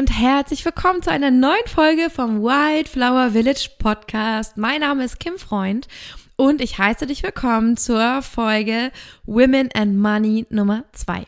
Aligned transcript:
und 0.00 0.18
herzlich 0.18 0.64
willkommen 0.64 1.02
zu 1.02 1.10
einer 1.10 1.30
neuen 1.30 1.66
Folge 1.66 2.08
vom 2.08 2.40
Wildflower 2.40 3.32
Village 3.32 3.68
Podcast. 3.78 4.56
Mein 4.56 4.80
Name 4.80 5.04
ist 5.04 5.20
Kim 5.20 5.36
Freund 5.36 5.88
und 6.36 6.62
ich 6.62 6.78
heiße 6.78 7.06
dich 7.06 7.22
willkommen 7.22 7.76
zur 7.76 8.22
Folge 8.22 8.92
Women 9.26 9.68
and 9.74 9.98
Money 9.98 10.46
Nummer 10.48 10.84
2. 10.92 11.26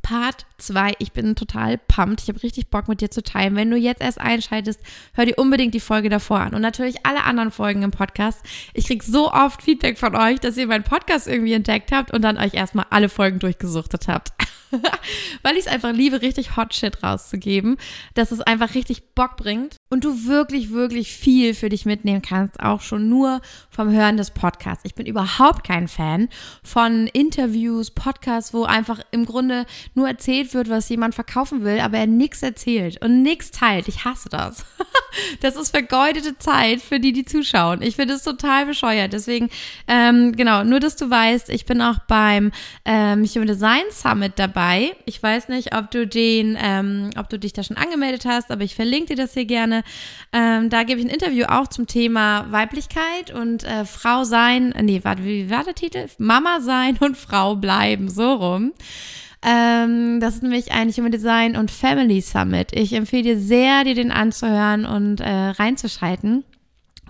Part 0.00 0.46
2. 0.56 0.94
Ich 1.00 1.12
bin 1.12 1.36
total 1.36 1.76
pumped. 1.76 2.22
Ich 2.22 2.28
habe 2.30 2.42
richtig 2.42 2.70
Bock 2.70 2.88
mit 2.88 3.02
dir 3.02 3.10
zu 3.10 3.22
teilen. 3.22 3.56
Wenn 3.56 3.70
du 3.70 3.76
jetzt 3.76 4.00
erst 4.00 4.22
einschaltest, 4.22 4.80
hör 5.12 5.26
dir 5.26 5.36
unbedingt 5.36 5.74
die 5.74 5.80
Folge 5.80 6.08
davor 6.08 6.40
an. 6.40 6.54
Und 6.54 6.62
natürlich 6.62 7.04
alle 7.04 7.24
anderen 7.24 7.50
Folgen 7.50 7.82
im 7.82 7.90
Podcast. 7.90 8.40
Ich 8.72 8.86
kriege 8.86 9.04
so 9.04 9.30
oft 9.30 9.60
Feedback 9.60 9.98
von 9.98 10.16
euch, 10.16 10.40
dass 10.40 10.56
ihr 10.56 10.66
meinen 10.66 10.84
Podcast 10.84 11.28
irgendwie 11.28 11.52
entdeckt 11.52 11.92
habt 11.92 12.10
und 12.10 12.22
dann 12.22 12.38
euch 12.38 12.54
erstmal 12.54 12.86
alle 12.88 13.10
Folgen 13.10 13.38
durchgesuchtet 13.38 14.08
habt. 14.08 14.32
Weil 15.42 15.56
ich 15.56 15.66
es 15.66 15.72
einfach 15.72 15.92
liebe, 15.92 16.22
richtig 16.22 16.56
Hot 16.56 16.74
Shit 16.74 17.02
rauszugeben, 17.02 17.76
dass 18.14 18.32
es 18.32 18.40
einfach 18.40 18.74
richtig 18.74 19.14
Bock 19.14 19.36
bringt 19.36 19.76
und 19.92 20.04
du 20.04 20.24
wirklich, 20.24 20.70
wirklich 20.70 21.12
viel 21.12 21.52
für 21.52 21.68
dich 21.68 21.84
mitnehmen 21.84 22.22
kannst, 22.22 22.58
auch 22.60 22.80
schon 22.80 23.10
nur 23.10 23.42
vom 23.68 23.90
Hören 23.90 24.16
des 24.16 24.30
Podcasts. 24.30 24.86
Ich 24.86 24.94
bin 24.94 25.04
überhaupt 25.04 25.66
kein 25.66 25.86
Fan 25.86 26.30
von 26.62 27.08
Interviews, 27.08 27.90
Podcasts, 27.90 28.54
wo 28.54 28.64
einfach 28.64 29.00
im 29.10 29.26
Grunde 29.26 29.66
nur 29.94 30.08
erzählt 30.08 30.54
wird, 30.54 30.70
was 30.70 30.88
jemand 30.88 31.14
verkaufen 31.14 31.62
will, 31.62 31.78
aber 31.78 31.98
er 31.98 32.06
nichts 32.06 32.42
erzählt 32.42 33.04
und 33.04 33.20
nichts 33.20 33.50
teilt. 33.50 33.86
Ich 33.86 34.06
hasse 34.06 34.30
das. 34.30 34.64
das 35.42 35.56
ist 35.56 35.68
vergeudete 35.72 36.38
Zeit 36.38 36.80
für 36.80 36.98
die, 36.98 37.12
die 37.12 37.26
zuschauen. 37.26 37.82
Ich 37.82 37.96
finde 37.96 38.14
es 38.14 38.22
total 38.22 38.64
bescheuert. 38.64 39.12
Deswegen, 39.12 39.50
ähm, 39.88 40.32
genau, 40.32 40.64
nur 40.64 40.80
dass 40.80 40.96
du 40.96 41.10
weißt, 41.10 41.50
ich 41.50 41.66
bin 41.66 41.82
auch 41.82 41.98
beim 42.08 42.50
ähm, 42.86 43.26
Human 43.26 43.46
Design 43.46 43.84
Summit 43.90 44.32
dabei. 44.36 44.96
Ich 45.04 45.22
weiß 45.22 45.48
nicht, 45.48 45.76
ob 45.76 45.90
du 45.90 46.06
den, 46.06 46.56
ähm, 46.58 47.10
ob 47.18 47.28
du 47.28 47.38
dich 47.38 47.52
da 47.52 47.62
schon 47.62 47.76
angemeldet 47.76 48.24
hast, 48.24 48.50
aber 48.50 48.62
ich 48.62 48.74
verlinke 48.74 49.14
dir 49.14 49.16
das 49.16 49.34
hier 49.34 49.44
gerne. 49.44 49.81
Ähm, 50.32 50.70
da 50.70 50.82
gebe 50.82 51.00
ich 51.00 51.06
ein 51.06 51.12
Interview 51.12 51.44
auch 51.46 51.68
zum 51.68 51.86
Thema 51.86 52.46
Weiblichkeit 52.50 53.32
und 53.34 53.64
äh, 53.64 53.84
Frau 53.84 54.24
sein. 54.24 54.74
Nee, 54.80 55.00
warte, 55.02 55.24
wie 55.24 55.50
war 55.50 55.64
der 55.64 55.74
Titel? 55.74 56.06
Mama 56.18 56.60
sein 56.60 56.96
und 57.00 57.16
Frau 57.16 57.56
bleiben, 57.56 58.08
so 58.08 58.32
rum. 58.34 58.72
Ähm, 59.44 60.20
das 60.20 60.36
ist 60.36 60.42
nämlich 60.42 60.72
ein 60.72 60.90
Human 60.90 61.10
Design 61.10 61.56
und 61.56 61.70
Family 61.70 62.20
Summit. 62.20 62.68
Ich 62.72 62.92
empfehle 62.92 63.22
dir 63.22 63.38
sehr, 63.38 63.84
dir 63.84 63.94
den 63.94 64.12
anzuhören 64.12 64.86
und 64.86 65.20
äh, 65.20 65.28
reinzuschalten. 65.28 66.44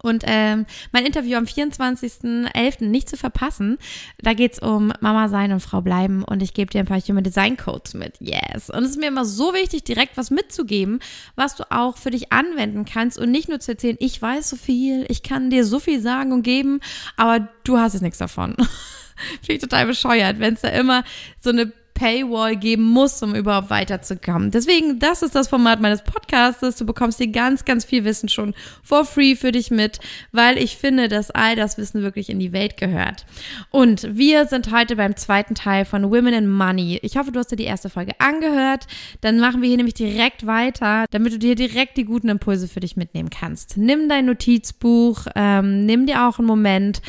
Und 0.03 0.25
ähm, 0.27 0.67
mein 0.91 1.07
Interview 1.07 1.37
am 1.37 1.45
24.11. 1.45 2.85
nicht 2.85 3.09
zu 3.09 3.17
verpassen. 3.17 3.79
Da 4.21 4.35
geht's 4.35 4.59
um 4.59 4.93
Mama 5.01 5.29
sein 5.29 5.53
und 5.53 5.61
Frau 5.61 5.81
bleiben 5.81 6.25
und 6.25 6.43
ich 6.43 6.55
gebe 6.55 6.71
dir 6.71 6.81
ein 6.81 6.87
paar 6.87 7.01
Human 7.01 7.25
Design 7.25 7.57
Codes 7.57 7.95
mit. 7.95 8.17
Yes. 8.21 8.69
Und 8.69 8.83
es 8.83 8.91
ist 8.91 9.01
mir 9.01 9.09
immer 9.09 9.25
so 9.25 9.55
wichtig, 9.55 9.85
direkt 9.85 10.17
was 10.17 10.31
mitzugeben, 10.31 11.01
was 11.37 11.57
du 11.57 11.71
auch 11.71 11.97
für 11.97 12.11
dich 12.11 12.33
anwenden 12.33 12.85
kannst 12.85 13.19
und 13.19 13.31
nicht 13.31 13.49
nur 13.49 13.61
zu 13.61 13.73
erzählen, 13.73 13.97
ich 14.01 14.21
weiß 14.21 14.51
so 14.51 14.57
viel, 14.57 15.07
ich 15.09 15.23
kann 15.23 15.51
dir 15.51 15.65
so 15.65 15.79
viel 15.79 16.01
sagen 16.01 16.33
und 16.33 16.43
geben, 16.43 16.81
aber 17.17 17.49
du 17.65 17.79
hast 17.79 17.93
jetzt 17.95 18.03
nichts 18.03 18.19
davon. 18.19 18.57
Finde 19.41 19.53
ich 19.55 19.61
total 19.61 19.87
bescheuert, 19.87 20.41
wenn 20.41 20.55
es 20.55 20.63
da 20.63 20.69
immer 20.69 21.05
so 21.41 21.51
eine 21.51 21.73
Paywall 21.95 22.57
geben 22.57 22.85
muss, 22.85 23.23
um 23.23 23.35
überhaupt 23.35 23.71
weiterzukommen. 23.71 24.51
Deswegen, 24.51 24.99
das 24.99 25.23
ist 25.23 25.35
das 25.35 25.49
Format 25.49 25.81
meines 25.81 26.03
Podcasts. 26.03 26.77
Du 26.77 26.87
bekommst 26.87 27.19
hier 27.19 27.29
ganz, 27.29 27.65
ganz 27.65 27.85
viel 27.85 28.05
Wissen 28.05 28.29
schon 28.29 28.55
for 28.83 29.05
free 29.05 29.37
für 29.37 29.53
dich 29.53 29.71
mit, 29.71 30.01
weil 30.33 30.59
ich 30.59 30.77
finde, 30.77 31.09
dass 31.09 31.31
all 31.31 31.57
das 31.57 31.79
Wissen 31.79 32.03
wirklich 32.03 32.31
in 32.31 32.39
die 32.39 32.53
Welt 32.53 32.77
gehört. 32.77 33.27
Und 33.71 34.17
wir 34.17 34.47
sind 34.47 34.73
heute 34.73 34.97
beim 34.97 35.17
zweiten 35.17 35.55
Teil 35.55 35.85
von 35.85 36.11
Women 36.11 36.35
in 36.35 36.51
Money. 36.51 36.99
Ich 37.03 37.17
hoffe, 37.17 37.33
du 37.33 37.39
hast 37.39 37.53
dir 37.53 37.57
die 37.57 37.65
erste 37.65 37.91
Folge 37.91 38.13
angehört. 38.19 38.87
Dann 39.21 39.39
machen 39.39 39.63
wir 39.63 39.69
hier 39.69 39.77
nämlich 39.77 39.95
direkt 39.95 40.47
weiter, 40.47 41.07
damit 41.11 41.33
du 41.33 41.39
dir 41.39 41.55
direkt 41.55 41.97
die 41.97 42.05
guten 42.05 42.29
Impulse 42.29 42.69
für 42.69 42.81
dich 42.81 42.97
mitnehmen 42.97 43.31
kannst. 43.31 43.77
Nimm 43.77 44.09
dein 44.09 44.27
Notizbuch, 44.27 45.27
ähm, 45.35 45.87
nimm 45.87 46.07
dir 46.07 46.27
auch 46.27 46.39
einen 46.39 46.49
Moment, 46.49 47.03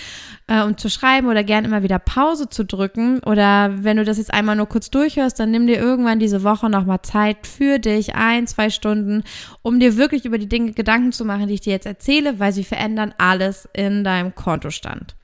äh, 0.48 0.62
um 0.62 0.78
zu 0.78 0.90
schreiben 0.90 1.28
oder 1.28 1.44
gern 1.44 1.66
immer 1.66 1.84
wieder 1.84 2.00
Pause 2.00 2.50
zu 2.50 2.66
drücken. 2.66 3.20
Oder 3.20 3.84
wenn 3.84 3.98
du 3.98 4.04
das 4.04 4.18
jetzt 4.18 4.34
einmal 4.34 4.56
nur 4.56 4.68
kurz 4.74 4.90
durchhörst, 4.90 5.40
dann 5.40 5.52
nimm 5.52 5.68
dir 5.68 5.78
irgendwann 5.78 6.18
diese 6.18 6.42
Woche 6.42 6.68
nochmal 6.68 7.04
Zeit 7.04 7.46
für 7.46 7.78
dich, 7.78 8.16
ein, 8.16 8.48
zwei 8.48 8.72
Stunden, 8.72 9.24
um 9.62 9.80
dir 9.80 9.98
wirklich 9.98 10.26
über 10.26 10.40
die 10.40 10.50
Dinge 10.50 10.72
Gedanken 10.72 11.12
zu 11.12 11.26
machen, 11.26 11.48
die 11.48 11.54
ich 11.54 11.62
dir 11.62 11.74
jetzt 11.74 11.86
erzähle, 11.86 12.40
weil 12.40 12.54
sie 12.54 12.64
verändern 12.64 13.14
alles 13.20 13.70
in 13.74 14.04
deinem 14.04 14.34
Kontostand. 14.34 15.16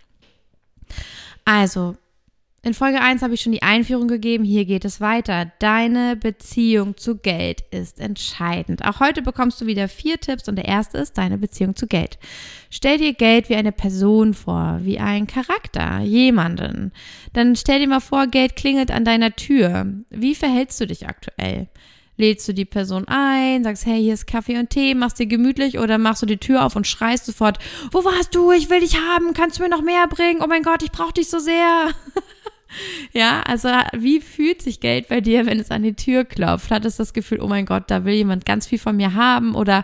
Also, 1.45 1.97
in 2.61 2.73
Folge 2.73 2.99
1 2.99 3.21
habe 3.21 3.33
ich 3.33 3.41
schon 3.41 3.53
die 3.53 3.61
Einführung 3.61 4.07
gegeben, 4.07 4.43
hier 4.43 4.65
geht 4.65 4.83
es 4.83 4.99
weiter. 4.99 5.51
Deine 5.59 6.17
Beziehung 6.17 6.97
zu 6.97 7.17
Geld 7.17 7.61
ist 7.71 7.99
entscheidend. 7.99 8.83
Auch 8.83 8.99
heute 8.99 9.21
bekommst 9.21 9.61
du 9.61 9.65
wieder 9.65 9.87
vier 9.87 10.19
Tipps 10.19 10.49
und 10.49 10.57
der 10.57 10.65
erste 10.65 10.97
ist 10.97 11.17
deine 11.17 11.37
Beziehung 11.37 11.75
zu 11.75 11.87
Geld. 11.87 12.19
Stell 12.69 12.97
dir 12.97 13.13
Geld 13.13 13.49
wie 13.49 13.55
eine 13.55 13.71
Person 13.71 14.33
vor, 14.33 14.79
wie 14.83 14.99
ein 14.99 15.25
Charakter, 15.25 16.01
jemanden. 16.01 16.91
Dann 17.31 17.55
stell 17.55 17.79
dir 17.79 17.87
mal 17.87 18.01
vor, 18.01 18.27
Geld 18.27 18.57
klingelt 18.57 18.91
an 18.91 19.05
deiner 19.05 19.35
Tür. 19.35 19.87
Wie 20.09 20.35
verhältst 20.35 20.81
du 20.81 20.87
dich 20.87 21.07
aktuell? 21.07 21.69
Lädst 22.19 22.49
du 22.49 22.53
die 22.53 22.65
Person 22.65 23.07
ein, 23.07 23.63
sagst, 23.63 23.85
hey, 23.85 24.01
hier 24.01 24.13
ist 24.13 24.27
Kaffee 24.27 24.59
und 24.59 24.69
Tee, 24.69 24.93
machst 24.93 25.19
dir 25.19 25.25
gemütlich 25.25 25.79
oder 25.79 25.97
machst 25.97 26.21
du 26.21 26.25
die 26.25 26.35
Tür 26.35 26.65
auf 26.65 26.75
und 26.75 26.85
schreist 26.85 27.25
sofort, 27.25 27.59
wo 27.93 28.03
warst 28.03 28.35
du? 28.35 28.51
Ich 28.51 28.69
will 28.69 28.81
dich 28.81 28.97
haben, 28.99 29.33
kannst 29.33 29.57
du 29.57 29.63
mir 29.63 29.69
noch 29.69 29.81
mehr 29.81 30.05
bringen? 30.07 30.41
Oh 30.43 30.47
mein 30.47 30.63
Gott, 30.63 30.83
ich 30.83 30.91
brauche 30.91 31.13
dich 31.13 31.29
so 31.29 31.39
sehr. 31.39 31.91
Ja, 33.13 33.41
also 33.41 33.69
wie 33.93 34.21
fühlt 34.21 34.61
sich 34.61 34.79
Geld 34.79 35.07
bei 35.07 35.21
dir, 35.21 35.45
wenn 35.45 35.59
es 35.59 35.71
an 35.71 35.83
die 35.83 35.95
Tür 35.95 36.25
klopft? 36.25 36.71
Hat 36.71 36.85
es 36.85 36.97
das 36.97 37.13
Gefühl, 37.13 37.41
oh 37.41 37.47
mein 37.47 37.65
Gott, 37.65 37.85
da 37.87 38.05
will 38.05 38.13
jemand 38.13 38.45
ganz 38.45 38.67
viel 38.67 38.79
von 38.79 38.95
mir 38.95 39.13
haben? 39.13 39.55
Oder 39.55 39.83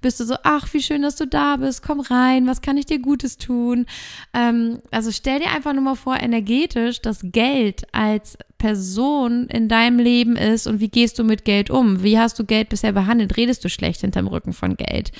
bist 0.00 0.20
du 0.20 0.24
so, 0.24 0.36
ach, 0.42 0.72
wie 0.72 0.82
schön, 0.82 1.02
dass 1.02 1.16
du 1.16 1.26
da 1.26 1.56
bist, 1.56 1.82
komm 1.82 2.00
rein, 2.00 2.46
was 2.46 2.60
kann 2.60 2.76
ich 2.76 2.86
dir 2.86 2.98
Gutes 2.98 3.38
tun? 3.38 3.86
Ähm, 4.34 4.80
also 4.90 5.10
stell 5.10 5.40
dir 5.40 5.50
einfach 5.50 5.72
nur 5.72 5.82
mal 5.82 5.94
vor, 5.94 6.16
energetisch, 6.20 7.00
dass 7.00 7.20
Geld 7.22 7.86
als 7.92 8.36
Person 8.64 9.46
in 9.48 9.68
deinem 9.68 9.98
Leben 9.98 10.36
ist 10.36 10.66
und 10.66 10.80
wie 10.80 10.88
gehst 10.88 11.18
du 11.18 11.22
mit 11.22 11.44
Geld 11.44 11.68
um? 11.68 12.02
Wie 12.02 12.18
hast 12.18 12.38
du 12.38 12.46
Geld 12.46 12.70
bisher 12.70 12.92
behandelt? 12.92 13.36
Redest 13.36 13.62
du 13.62 13.68
schlecht 13.68 14.00
hinterm 14.00 14.26
Rücken 14.26 14.54
von 14.54 14.78
Geld? 14.78 15.12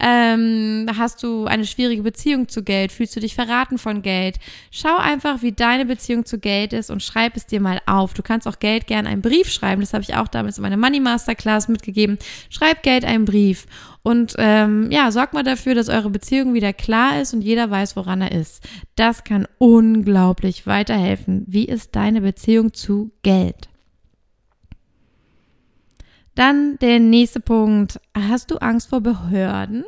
Ähm, 0.00 0.86
hast 0.98 1.22
du 1.22 1.44
eine 1.44 1.64
schwierige 1.64 2.02
Beziehung 2.02 2.48
zu 2.48 2.64
Geld? 2.64 2.90
Fühlst 2.90 3.14
du 3.14 3.20
dich 3.20 3.36
verraten 3.36 3.78
von 3.78 4.02
Geld? 4.02 4.40
Schau 4.72 4.96
einfach, 4.96 5.42
wie 5.42 5.52
deine 5.52 5.86
Beziehung 5.86 6.24
zu 6.24 6.40
Geld 6.40 6.72
ist 6.72 6.90
und 6.90 7.00
schreib 7.00 7.36
es 7.36 7.46
dir 7.46 7.60
mal 7.60 7.80
auf. 7.86 8.14
Du 8.14 8.22
kannst 8.22 8.48
auch 8.48 8.58
Geld 8.58 8.88
gerne 8.88 9.08
einen 9.08 9.22
Brief 9.22 9.48
schreiben. 9.48 9.80
Das 9.80 9.94
habe 9.94 10.02
ich 10.02 10.16
auch 10.16 10.26
damals 10.26 10.58
in 10.58 10.62
meiner 10.62 10.76
Money 10.76 10.98
Masterclass 10.98 11.68
mitgegeben. 11.68 12.18
Schreib 12.50 12.82
Geld 12.82 13.04
einen 13.04 13.26
Brief 13.26 13.66
und 14.08 14.36
ähm, 14.38 14.90
ja, 14.90 15.10
sorg 15.10 15.34
mal 15.34 15.42
dafür, 15.42 15.74
dass 15.74 15.90
eure 15.90 16.08
Beziehung 16.08 16.54
wieder 16.54 16.72
klar 16.72 17.20
ist 17.20 17.34
und 17.34 17.42
jeder 17.42 17.70
weiß, 17.70 17.94
woran 17.94 18.22
er 18.22 18.32
ist. 18.32 18.66
Das 18.96 19.22
kann 19.22 19.46
unglaublich 19.58 20.66
weiterhelfen. 20.66 21.44
Wie 21.46 21.66
ist 21.66 21.94
deine 21.94 22.22
Beziehung 22.22 22.72
zu 22.72 22.87
Geld? 23.20 23.68
Dann 26.38 26.78
der 26.78 27.00
nächste 27.00 27.40
Punkt. 27.40 28.00
Hast 28.16 28.52
du 28.52 28.58
Angst 28.58 28.90
vor 28.90 29.00
Behörden? 29.00 29.84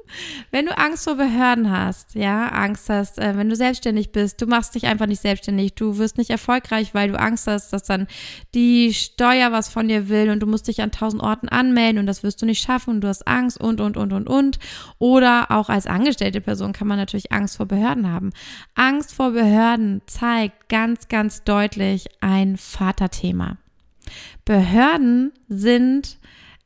wenn 0.50 0.66
du 0.66 0.76
Angst 0.76 1.04
vor 1.04 1.14
Behörden 1.14 1.70
hast, 1.70 2.16
ja, 2.16 2.48
Angst 2.48 2.88
hast, 2.88 3.20
äh, 3.20 3.36
wenn 3.36 3.48
du 3.48 3.54
selbstständig 3.54 4.10
bist, 4.10 4.42
du 4.42 4.46
machst 4.46 4.74
dich 4.74 4.88
einfach 4.88 5.06
nicht 5.06 5.22
selbstständig, 5.22 5.76
du 5.76 5.98
wirst 5.98 6.18
nicht 6.18 6.30
erfolgreich, 6.30 6.92
weil 6.92 7.12
du 7.12 7.20
Angst 7.20 7.46
hast, 7.46 7.72
dass 7.72 7.84
dann 7.84 8.08
die 8.52 8.92
Steuer 8.94 9.52
was 9.52 9.68
von 9.68 9.86
dir 9.86 10.08
will 10.08 10.30
und 10.30 10.40
du 10.40 10.48
musst 10.48 10.66
dich 10.66 10.82
an 10.82 10.90
tausend 10.90 11.22
Orten 11.22 11.48
anmelden 11.48 12.00
und 12.00 12.06
das 12.06 12.24
wirst 12.24 12.42
du 12.42 12.46
nicht 12.46 12.64
schaffen 12.64 12.94
und 12.94 13.00
du 13.02 13.06
hast 13.06 13.28
Angst 13.28 13.60
und, 13.60 13.80
und, 13.80 13.96
und, 13.96 14.12
und, 14.12 14.28
und. 14.28 14.58
Oder 14.98 15.52
auch 15.52 15.68
als 15.68 15.86
angestellte 15.86 16.40
Person 16.40 16.72
kann 16.72 16.88
man 16.88 16.98
natürlich 16.98 17.30
Angst 17.30 17.58
vor 17.58 17.66
Behörden 17.66 18.10
haben. 18.10 18.30
Angst 18.74 19.14
vor 19.14 19.30
Behörden 19.30 20.02
zeigt 20.06 20.68
ganz, 20.68 21.06
ganz 21.06 21.44
deutlich 21.44 22.06
ein 22.20 22.56
Vaterthema. 22.56 23.58
Behörden 24.44 25.32
sind 25.48 26.18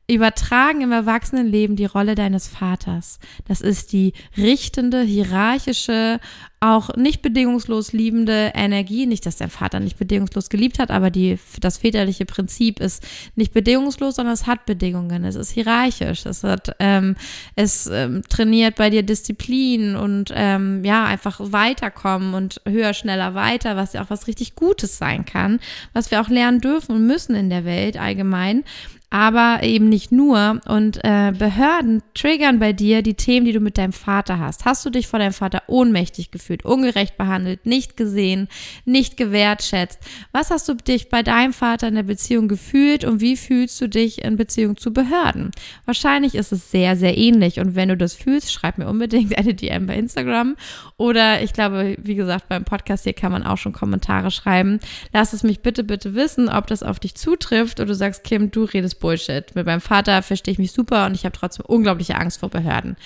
übertragen 0.09 0.81
im 0.81 0.93
Erwachsenenleben 0.93 1.75
die 1.75 1.85
Rolle 1.85 2.15
deines 2.15 2.47
Vaters. 2.47 3.19
Das 3.45 3.59
ist 3.59 3.91
die 3.91 4.13
richtende, 4.37 5.01
hierarchische, 5.01 6.21
auch 6.59 6.95
nicht 6.95 7.21
bedingungslos 7.21 7.91
liebende 7.93 8.51
Energie. 8.55 9.05
Nicht, 9.05 9.25
dass 9.25 9.35
der 9.35 9.49
Vater 9.49 9.79
nicht 9.79 9.97
bedingungslos 9.97 10.49
geliebt 10.49 10.79
hat, 10.79 10.91
aber 10.91 11.11
die, 11.11 11.37
das 11.59 11.77
väterliche 11.77 12.25
Prinzip 12.25 12.79
ist 12.79 13.05
nicht 13.35 13.53
bedingungslos, 13.53 14.15
sondern 14.15 14.33
es 14.33 14.47
hat 14.47 14.65
Bedingungen. 14.65 15.25
Es 15.25 15.35
ist 15.35 15.51
hierarchisch. 15.51 16.25
Es 16.25 16.43
hat, 16.43 16.75
ähm, 16.79 17.15
es 17.55 17.87
ähm, 17.87 18.23
trainiert 18.29 18.75
bei 18.75 18.89
dir 18.89 19.03
Disziplin 19.03 19.95
und 19.97 20.31
ähm, 20.33 20.83
ja, 20.83 21.05
einfach 21.05 21.39
weiterkommen 21.43 22.33
und 22.33 22.61
höher, 22.65 22.93
schneller, 22.93 23.35
weiter, 23.35 23.75
was 23.75 23.93
ja 23.93 24.03
auch 24.03 24.09
was 24.09 24.27
richtig 24.27 24.55
Gutes 24.55 24.97
sein 24.97 25.25
kann, 25.25 25.59
was 25.93 26.09
wir 26.11 26.21
auch 26.21 26.29
lernen 26.29 26.61
dürfen 26.61 26.95
und 26.95 27.05
müssen 27.05 27.35
in 27.35 27.49
der 27.49 27.65
Welt 27.65 27.97
allgemein. 27.97 28.63
Aber 29.09 29.59
eben 29.63 29.87
nicht 29.87 30.11
nur. 30.11 30.59
Und 30.67 30.97
äh, 31.03 31.31
Behörden 31.37 32.03
triggern 32.13 32.59
bei 32.59 32.73
dir 32.73 33.01
die 33.01 33.13
Themen, 33.13 33.45
die 33.45 33.53
du 33.53 33.61
mit 33.61 33.77
deinem 33.77 33.93
Vater 33.93 34.39
hast. 34.39 34.65
Hast 34.65 34.85
du 34.85 34.89
dich 34.89 35.07
vor 35.07 35.19
deinem 35.19 35.33
Vater 35.33 35.63
ohnmächtig 35.67 36.29
gefühlt, 36.29 36.65
ungerecht 36.65 37.17
behandelt, 37.17 37.65
nicht 37.65 37.95
gesehen, 37.95 38.49
nicht 38.83 39.15
gewertschätzt? 39.15 39.99
Was 40.33 40.51
hast 40.51 40.67
du 40.67 40.73
dich 40.73 41.07
bei 41.07 41.23
deinem 41.23 41.53
Vater 41.53 41.87
in 41.87 41.95
der 41.95 42.03
Beziehung 42.03 42.49
gefühlt 42.49 43.05
und 43.05 43.21
wie 43.21 43.37
fühlst 43.37 43.79
du 43.79 43.87
dich 43.87 44.23
in 44.23 44.35
Beziehung 44.35 44.75
zu 44.75 44.91
Behörden? 44.91 45.51
Wahrscheinlich 45.85 46.35
ist 46.35 46.51
es 46.51 46.69
sehr, 46.69 46.97
sehr 46.97 47.17
ähnlich. 47.17 47.61
Und 47.61 47.75
wenn 47.75 47.89
du 47.89 47.95
das 47.95 48.13
fühlst, 48.13 48.51
schreib 48.51 48.77
mir 48.77 48.87
unbedingt 48.87 49.37
eine 49.37 49.53
DM 49.53 49.87
bei 49.87 49.95
Instagram. 49.95 50.57
Oder 50.97 51.41
ich 51.41 51.53
glaube, 51.53 51.95
wie 52.01 52.15
gesagt, 52.15 52.49
beim 52.49 52.65
Podcast 52.65 53.05
hier 53.05 53.13
kann 53.13 53.31
man 53.31 53.43
auch 53.43 53.57
schon 53.57 53.71
Kommentare 53.71 54.31
schreiben. 54.31 54.79
Lass 55.13 55.31
es 55.31 55.43
mich 55.43 55.61
bitte, 55.61 55.85
bitte 55.85 56.13
wissen, 56.13 56.49
ob 56.49 56.67
das 56.67 56.83
auf 56.83 56.99
dich 56.99 57.15
zutrifft 57.15 57.79
oder 57.79 57.87
du 57.87 57.95
sagst, 57.95 58.25
Kim, 58.25 58.51
du 58.51 58.65
redest 58.65 58.96
Bullshit. 58.99 59.55
Mit 59.55 59.65
meinem 59.65 59.81
Vater 59.81 60.21
verstehe 60.23 60.51
ich 60.51 60.59
mich 60.59 60.71
super 60.71 61.05
und 61.05 61.15
ich 61.15 61.25
habe 61.25 61.37
trotzdem 61.37 61.65
unglaubliche 61.65 62.15
Angst 62.15 62.39
vor 62.39 62.49
Behörden. 62.49 62.97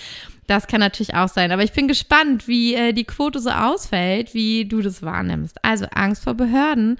Das 0.47 0.67
kann 0.67 0.79
natürlich 0.79 1.15
auch 1.15 1.29
sein. 1.29 1.51
Aber 1.51 1.63
ich 1.63 1.71
bin 1.71 1.87
gespannt, 1.87 2.47
wie 2.47 2.75
äh, 2.75 2.93
die 2.93 3.05
Quote 3.05 3.39
so 3.39 3.51
ausfällt, 3.51 4.33
wie 4.33 4.65
du 4.65 4.81
das 4.81 5.01
wahrnimmst. 5.01 5.63
Also 5.63 5.85
Angst 5.93 6.23
vor 6.23 6.33
Behörden. 6.33 6.97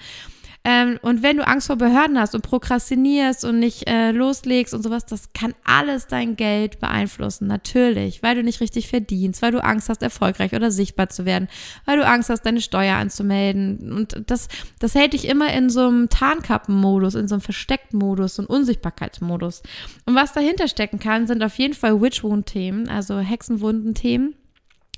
Ähm, 0.64 1.00
und 1.02 1.24
wenn 1.24 1.38
du 1.38 1.48
Angst 1.48 1.68
vor 1.68 1.76
Behörden 1.76 2.20
hast 2.20 2.36
und 2.36 2.44
prokrastinierst 2.44 3.46
und 3.46 3.60
nicht 3.60 3.90
äh, 3.90 4.12
loslegst 4.12 4.76
und 4.76 4.84
sowas, 4.84 5.06
das 5.08 5.34
kann 5.34 5.56
alles 5.64 6.06
dein 6.06 6.36
Geld 6.36 6.80
beeinflussen. 6.80 7.48
Natürlich, 7.48 8.22
weil 8.22 8.36
du 8.36 8.44
nicht 8.44 8.62
richtig 8.62 8.88
verdienst, 8.88 9.42
weil 9.42 9.52
du 9.52 9.64
Angst 9.64 9.90
hast, 9.90 10.04
erfolgreich 10.04 10.54
oder 10.54 10.70
sichtbar 10.70 11.10
zu 11.10 11.26
werden, 11.26 11.48
weil 11.86 11.98
du 11.98 12.06
Angst 12.06 12.30
hast, 12.30 12.44
deine 12.44 12.62
Steuer 12.62 12.98
anzumelden. 12.98 13.92
Und 13.92 14.24
das, 14.28 14.50
das 14.78 14.94
hält 14.94 15.14
dich 15.14 15.28
immer 15.28 15.52
in 15.52 15.72
so 15.72 15.88
einem 15.88 16.10
Tarnkappenmodus, 16.10 17.16
in 17.16 17.28
so 17.28 17.36
einem 17.36 17.42
Versteckt-Modus, 17.42 18.36
so 18.36 18.44
einem 18.44 18.50
Unsichtbarkeitsmodus. 18.50 19.64
Und 20.06 20.14
was 20.14 20.34
dahinter 20.34 20.68
stecken 20.68 21.00
kann, 21.00 21.26
sind 21.26 21.44
auf 21.44 21.58
jeden 21.58 21.74
Fall 21.74 22.00
Witch-Wound-Themen, 22.00 22.88
also 22.88 23.18
Hexenwunden-Themen. 23.18 24.36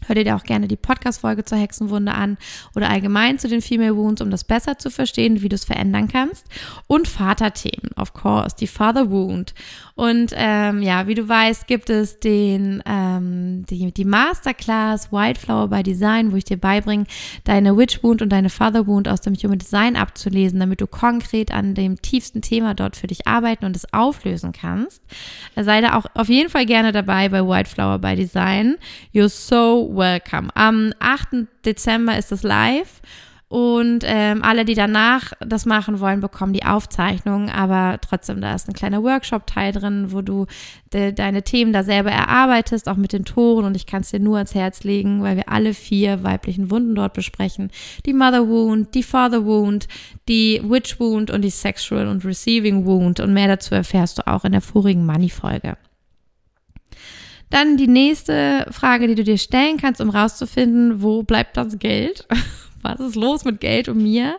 Hör 0.07 0.15
dir 0.15 0.35
auch 0.35 0.43
gerne 0.43 0.67
die 0.67 0.75
Podcast-Folge 0.75 1.45
zur 1.45 1.57
Hexenwunde 1.57 2.13
an 2.13 2.37
oder 2.75 2.89
allgemein 2.89 3.39
zu 3.39 3.47
den 3.47 3.61
Female 3.61 3.95
Wounds, 3.95 4.21
um 4.21 4.29
das 4.29 4.43
besser 4.43 4.77
zu 4.77 4.89
verstehen, 4.89 5.41
wie 5.41 5.49
du 5.49 5.55
es 5.55 5.65
verändern 5.65 6.07
kannst. 6.07 6.45
Und 6.87 7.07
Vaterthemen, 7.07 7.91
of 7.95 8.13
course, 8.13 8.55
die 8.59 8.67
Father 8.67 9.09
Wound. 9.09 9.53
Und 9.95 10.31
ähm, 10.35 10.81
ja, 10.81 11.07
wie 11.07 11.13
du 11.13 11.27
weißt, 11.27 11.67
gibt 11.67 11.89
es 11.89 12.19
den 12.19 12.81
ähm, 12.85 13.65
die, 13.69 13.91
die 13.91 14.05
Masterclass 14.05 15.11
Wildflower 15.11 15.67
by 15.67 15.83
Design, 15.83 16.31
wo 16.31 16.35
ich 16.35 16.45
dir 16.45 16.57
beibringe, 16.57 17.05
deine 17.43 17.77
Witch 17.77 18.03
Wound 18.03 18.21
und 18.21 18.29
deine 18.29 18.49
Father 18.49 18.87
Wound 18.87 19.07
aus 19.07 19.21
dem 19.21 19.35
Human 19.35 19.59
Design 19.59 19.95
abzulesen, 19.95 20.59
damit 20.59 20.81
du 20.81 20.87
konkret 20.87 21.51
an 21.51 21.75
dem 21.75 22.01
tiefsten 22.01 22.41
Thema 22.41 22.73
dort 22.73 22.95
für 22.95 23.07
dich 23.07 23.27
arbeiten 23.27 23.65
und 23.65 23.75
es 23.75 23.91
auflösen 23.93 24.51
kannst. 24.51 25.01
Sei 25.55 25.81
da 25.81 25.95
auch 25.95 26.05
auf 26.15 26.29
jeden 26.29 26.49
Fall 26.49 26.65
gerne 26.65 26.91
dabei 26.91 27.29
bei 27.29 27.45
Wildflower 27.45 27.99
by 27.99 28.15
Design. 28.15 28.77
You're 29.13 29.29
so 29.29 29.92
welcome. 29.95 30.49
Am 30.55 30.93
8. 30.99 31.47
Dezember 31.65 32.17
ist 32.17 32.31
es 32.31 32.43
live. 32.43 33.01
Und 33.53 33.99
ähm, 34.07 34.41
alle, 34.41 34.65
die 34.65 34.73
danach 34.73 35.31
das 35.39 35.67
machen 35.67 35.99
wollen, 35.99 36.21
bekommen 36.21 36.53
die 36.53 36.65
Aufzeichnung. 36.65 37.51
Aber 37.51 37.99
trotzdem, 38.01 38.41
da 38.41 38.55
ist 38.55 38.67
ein 38.67 38.73
kleiner 38.73 39.03
Workshop-Teil 39.03 39.71
drin, 39.73 40.07
wo 40.11 40.23
du 40.23 40.47
de 40.91 41.11
deine 41.11 41.43
Themen 41.43 41.71
da 41.71 41.83
selber 41.83 42.09
erarbeitest, 42.09 42.89
auch 42.89 42.95
mit 42.95 43.13
den 43.13 43.25
Toren. 43.25 43.65
Und 43.65 43.75
ich 43.75 43.85
kann 43.85 44.01
es 44.01 44.09
dir 44.09 44.19
nur 44.19 44.37
ans 44.37 44.55
Herz 44.55 44.83
legen, 44.83 45.21
weil 45.21 45.35
wir 45.35 45.49
alle 45.49 45.75
vier 45.75 46.23
weiblichen 46.23 46.71
Wunden 46.71 46.95
dort 46.95 47.13
besprechen. 47.13 47.69
Die 48.07 48.13
Mother 48.13 48.47
Wound, 48.47 48.95
die 48.95 49.03
Father 49.03 49.45
Wound, 49.45 49.87
die 50.27 50.59
Witch 50.63 50.99
Wound 50.99 51.29
und 51.29 51.43
die 51.43 51.51
Sexual 51.51 52.07
und 52.07 52.25
Receiving 52.25 52.87
Wound. 52.87 53.19
Und 53.19 53.33
mehr 53.33 53.49
dazu 53.49 53.75
erfährst 53.75 54.17
du 54.17 54.25
auch 54.25 54.45
in 54.45 54.53
der 54.53 54.61
vorigen 54.61 55.05
Money-Folge. 55.05 55.77
Dann 57.53 57.77
die 57.77 57.87
nächste 57.87 58.65
Frage, 58.71 59.05
die 59.05 59.13
du 59.13 59.23
dir 59.23 59.37
stellen 59.37 59.77
kannst, 59.77 60.01
um 60.01 60.09
rauszufinden, 60.09 61.03
wo 61.03 61.21
bleibt 61.21 61.55
das 61.55 61.77
Geld? 61.77 62.27
Was 62.81 62.99
ist 62.99 63.15
los 63.15 63.45
mit 63.45 63.59
Geld 63.61 63.89
und 63.89 64.01
mir? 64.01 64.37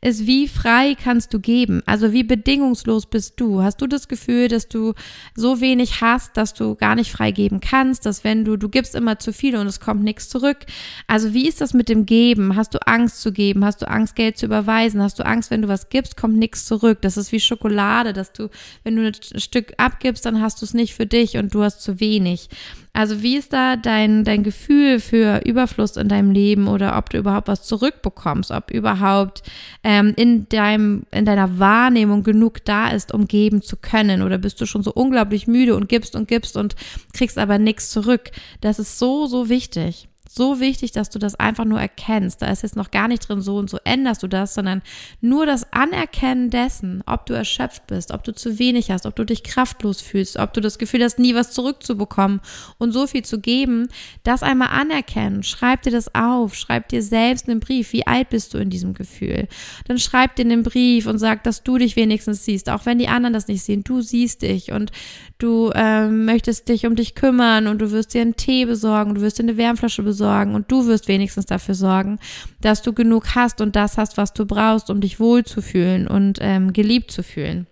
Ist, 0.00 0.26
wie 0.26 0.48
frei 0.48 0.94
kannst 0.94 1.32
du 1.34 1.40
geben? 1.40 1.82
Also 1.86 2.12
wie 2.12 2.22
bedingungslos 2.22 3.06
bist 3.06 3.34
du? 3.40 3.62
Hast 3.62 3.80
du 3.80 3.86
das 3.86 4.08
Gefühl, 4.08 4.48
dass 4.48 4.68
du 4.68 4.94
so 5.34 5.60
wenig 5.60 6.00
hast, 6.00 6.36
dass 6.36 6.54
du 6.54 6.74
gar 6.74 6.94
nicht 6.94 7.10
frei 7.10 7.30
geben 7.30 7.60
kannst, 7.60 8.06
dass 8.06 8.24
wenn 8.24 8.44
du, 8.44 8.56
du 8.56 8.68
gibst 8.68 8.94
immer 8.94 9.18
zu 9.18 9.32
viel 9.32 9.56
und 9.56 9.66
es 9.66 9.80
kommt 9.80 10.04
nichts 10.04 10.28
zurück? 10.28 10.58
Also 11.06 11.34
wie 11.34 11.48
ist 11.48 11.60
das 11.60 11.74
mit 11.74 11.88
dem 11.88 12.06
Geben? 12.06 12.56
Hast 12.56 12.74
du 12.74 12.86
Angst 12.86 13.20
zu 13.20 13.32
geben? 13.32 13.64
Hast 13.64 13.82
du 13.82 13.88
Angst, 13.88 14.14
Geld 14.14 14.38
zu 14.38 14.46
überweisen? 14.46 15.02
Hast 15.02 15.18
du 15.18 15.26
Angst, 15.26 15.50
wenn 15.50 15.62
du 15.62 15.68
was 15.68 15.88
gibst, 15.88 16.16
kommt 16.16 16.36
nichts 16.36 16.66
zurück? 16.66 16.98
Das 17.02 17.16
ist 17.16 17.32
wie 17.32 17.40
Schokolade, 17.40 18.12
dass 18.12 18.32
du, 18.32 18.48
wenn 18.84 18.96
du 18.96 19.06
ein 19.06 19.40
Stück 19.40 19.72
abgibst, 19.78 20.26
dann 20.26 20.40
hast 20.40 20.60
du 20.60 20.66
es 20.66 20.74
nicht 20.74 20.94
für 20.94 21.06
dich 21.06 21.36
und 21.36 21.54
du 21.54 21.62
hast 21.62 21.82
zu 21.82 22.00
wenig. 22.00 22.48
Also 22.96 23.22
wie 23.22 23.36
ist 23.36 23.52
da 23.52 23.76
dein, 23.76 24.24
dein 24.24 24.42
Gefühl 24.42 25.00
für 25.00 25.44
Überfluss 25.44 25.98
in 25.98 26.08
deinem 26.08 26.30
Leben 26.30 26.66
oder 26.66 26.96
ob 26.96 27.10
du 27.10 27.18
überhaupt 27.18 27.46
was 27.46 27.62
zurückbekommst, 27.62 28.50
ob 28.50 28.70
überhaupt 28.70 29.42
ähm, 29.84 30.14
in, 30.16 30.48
deinem, 30.48 31.02
in 31.10 31.26
deiner 31.26 31.58
Wahrnehmung 31.58 32.22
genug 32.22 32.64
da 32.64 32.88
ist, 32.88 33.12
um 33.12 33.28
geben 33.28 33.60
zu 33.60 33.76
können 33.76 34.22
oder 34.22 34.38
bist 34.38 34.62
du 34.62 34.66
schon 34.66 34.82
so 34.82 34.94
unglaublich 34.94 35.46
müde 35.46 35.76
und 35.76 35.90
gibst 35.90 36.16
und 36.16 36.26
gibst 36.26 36.56
und 36.56 36.74
kriegst 37.12 37.36
aber 37.36 37.58
nichts 37.58 37.90
zurück. 37.90 38.30
Das 38.62 38.78
ist 38.78 38.98
so, 38.98 39.26
so 39.26 39.50
wichtig 39.50 40.08
so 40.28 40.60
wichtig, 40.60 40.92
dass 40.92 41.10
du 41.10 41.18
das 41.18 41.34
einfach 41.36 41.64
nur 41.64 41.80
erkennst. 41.80 42.42
Da 42.42 42.50
ist 42.50 42.62
jetzt 42.62 42.76
noch 42.76 42.90
gar 42.90 43.08
nicht 43.08 43.28
drin, 43.28 43.40
so 43.40 43.56
und 43.56 43.70
so 43.70 43.78
änderst 43.84 44.22
du 44.22 44.26
das, 44.26 44.54
sondern 44.54 44.82
nur 45.20 45.46
das 45.46 45.72
Anerkennen 45.72 46.50
dessen, 46.50 47.02
ob 47.06 47.26
du 47.26 47.34
erschöpft 47.34 47.86
bist, 47.86 48.10
ob 48.10 48.24
du 48.24 48.34
zu 48.34 48.58
wenig 48.58 48.90
hast, 48.90 49.06
ob 49.06 49.14
du 49.14 49.24
dich 49.24 49.44
kraftlos 49.44 50.00
fühlst, 50.00 50.36
ob 50.36 50.52
du 50.52 50.60
das 50.60 50.78
Gefühl 50.78 51.02
hast, 51.04 51.18
nie 51.18 51.34
was 51.34 51.52
zurückzubekommen 51.52 52.40
und 52.78 52.92
so 52.92 53.06
viel 53.06 53.24
zu 53.24 53.40
geben, 53.40 53.88
das 54.24 54.42
einmal 54.42 54.68
anerkennen. 54.68 55.42
Schreib 55.42 55.82
dir 55.82 55.92
das 55.92 56.14
auf, 56.14 56.54
schreib 56.54 56.88
dir 56.88 57.02
selbst 57.02 57.48
einen 57.48 57.60
Brief. 57.60 57.92
Wie 57.92 58.06
alt 58.06 58.30
bist 58.30 58.52
du 58.52 58.58
in 58.58 58.70
diesem 58.70 58.94
Gefühl? 58.94 59.48
Dann 59.86 59.98
schreib 59.98 60.36
dir 60.36 60.44
einen 60.44 60.62
Brief 60.62 61.06
und 61.06 61.18
sag, 61.18 61.44
dass 61.44 61.62
du 61.62 61.78
dich 61.78 61.96
wenigstens 61.96 62.44
siehst, 62.44 62.68
auch 62.68 62.84
wenn 62.84 62.98
die 62.98 63.08
anderen 63.08 63.32
das 63.32 63.48
nicht 63.48 63.62
sehen. 63.62 63.84
Du 63.84 64.00
siehst 64.00 64.42
dich 64.42 64.72
und 64.72 64.90
du 65.38 65.70
ähm, 65.74 66.24
möchtest 66.24 66.68
dich 66.68 66.86
um 66.86 66.96
dich 66.96 67.14
kümmern 67.14 67.66
und 67.68 67.78
du 67.78 67.92
wirst 67.92 68.14
dir 68.14 68.22
einen 68.22 68.36
Tee 68.36 68.64
besorgen, 68.64 69.14
du 69.14 69.20
wirst 69.20 69.38
dir 69.38 69.44
eine 69.44 69.56
Wärmflasche 69.56 70.02
besorgen 70.02 70.15
sorgen 70.16 70.54
und 70.54 70.70
du 70.72 70.86
wirst 70.86 71.06
wenigstens 71.06 71.46
dafür 71.46 71.74
sorgen, 71.74 72.18
dass 72.60 72.82
du 72.82 72.92
genug 72.92 73.34
hast 73.36 73.60
und 73.60 73.76
das 73.76 73.98
hast, 73.98 74.16
was 74.16 74.32
du 74.32 74.46
brauchst, 74.46 74.90
um 74.90 75.00
dich 75.00 75.20
wohlzufühlen 75.20 76.08
und 76.08 76.38
ähm, 76.40 76.72
geliebt 76.72 77.10
zu 77.12 77.22
fühlen. 77.22 77.66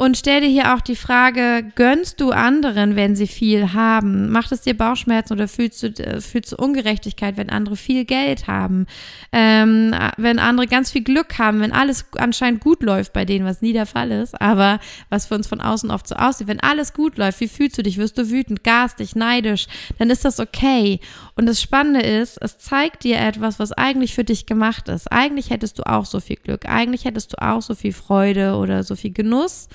Und 0.00 0.16
stell 0.16 0.40
dir 0.40 0.46
hier 0.46 0.74
auch 0.74 0.80
die 0.80 0.96
Frage, 0.96 1.62
gönnst 1.74 2.22
du 2.22 2.30
anderen, 2.30 2.96
wenn 2.96 3.14
sie 3.14 3.26
viel 3.26 3.74
haben? 3.74 4.32
Macht 4.32 4.50
es 4.50 4.62
dir 4.62 4.74
Bauchschmerzen 4.74 5.34
oder 5.34 5.46
fühlst 5.46 5.82
du, 5.82 5.88
äh, 5.88 6.22
fühlst 6.22 6.52
du 6.52 6.56
Ungerechtigkeit, 6.56 7.36
wenn 7.36 7.50
andere 7.50 7.76
viel 7.76 8.06
Geld 8.06 8.46
haben? 8.46 8.86
Ähm, 9.30 9.94
wenn 10.16 10.38
andere 10.38 10.66
ganz 10.68 10.90
viel 10.90 11.04
Glück 11.04 11.38
haben, 11.38 11.60
wenn 11.60 11.72
alles 11.72 12.06
anscheinend 12.16 12.62
gut 12.62 12.82
läuft 12.82 13.12
bei 13.12 13.26
denen, 13.26 13.44
was 13.44 13.60
nie 13.60 13.74
der 13.74 13.84
Fall 13.84 14.10
ist, 14.10 14.40
aber 14.40 14.80
was 15.10 15.26
für 15.26 15.34
uns 15.34 15.46
von 15.46 15.60
außen 15.60 15.90
oft 15.90 16.08
so 16.08 16.14
aussieht. 16.14 16.46
Wenn 16.46 16.60
alles 16.60 16.94
gut 16.94 17.18
läuft, 17.18 17.40
wie 17.40 17.48
fühlst 17.48 17.76
du 17.76 17.82
dich? 17.82 17.98
Wirst 17.98 18.16
du 18.16 18.30
wütend, 18.30 18.64
garstig, 18.64 19.16
neidisch? 19.16 19.66
Dann 19.98 20.08
ist 20.08 20.24
das 20.24 20.40
okay. 20.40 21.00
Und 21.40 21.46
das 21.46 21.62
Spannende 21.62 22.00
ist, 22.00 22.36
es 22.42 22.58
zeigt 22.58 23.02
dir 23.02 23.18
etwas, 23.18 23.58
was 23.58 23.72
eigentlich 23.72 24.14
für 24.14 24.24
dich 24.24 24.44
gemacht 24.44 24.88
ist. 24.88 25.10
Eigentlich 25.10 25.48
hättest 25.48 25.78
du 25.78 25.86
auch 25.86 26.04
so 26.04 26.20
viel 26.20 26.36
Glück. 26.36 26.66
Eigentlich 26.68 27.06
hättest 27.06 27.32
du 27.32 27.40
auch 27.40 27.62
so 27.62 27.74
viel 27.74 27.92
Freude 27.92 28.56
oder 28.56 28.84
so 28.84 28.94
viel 28.94 29.12
Genuss 29.12 29.68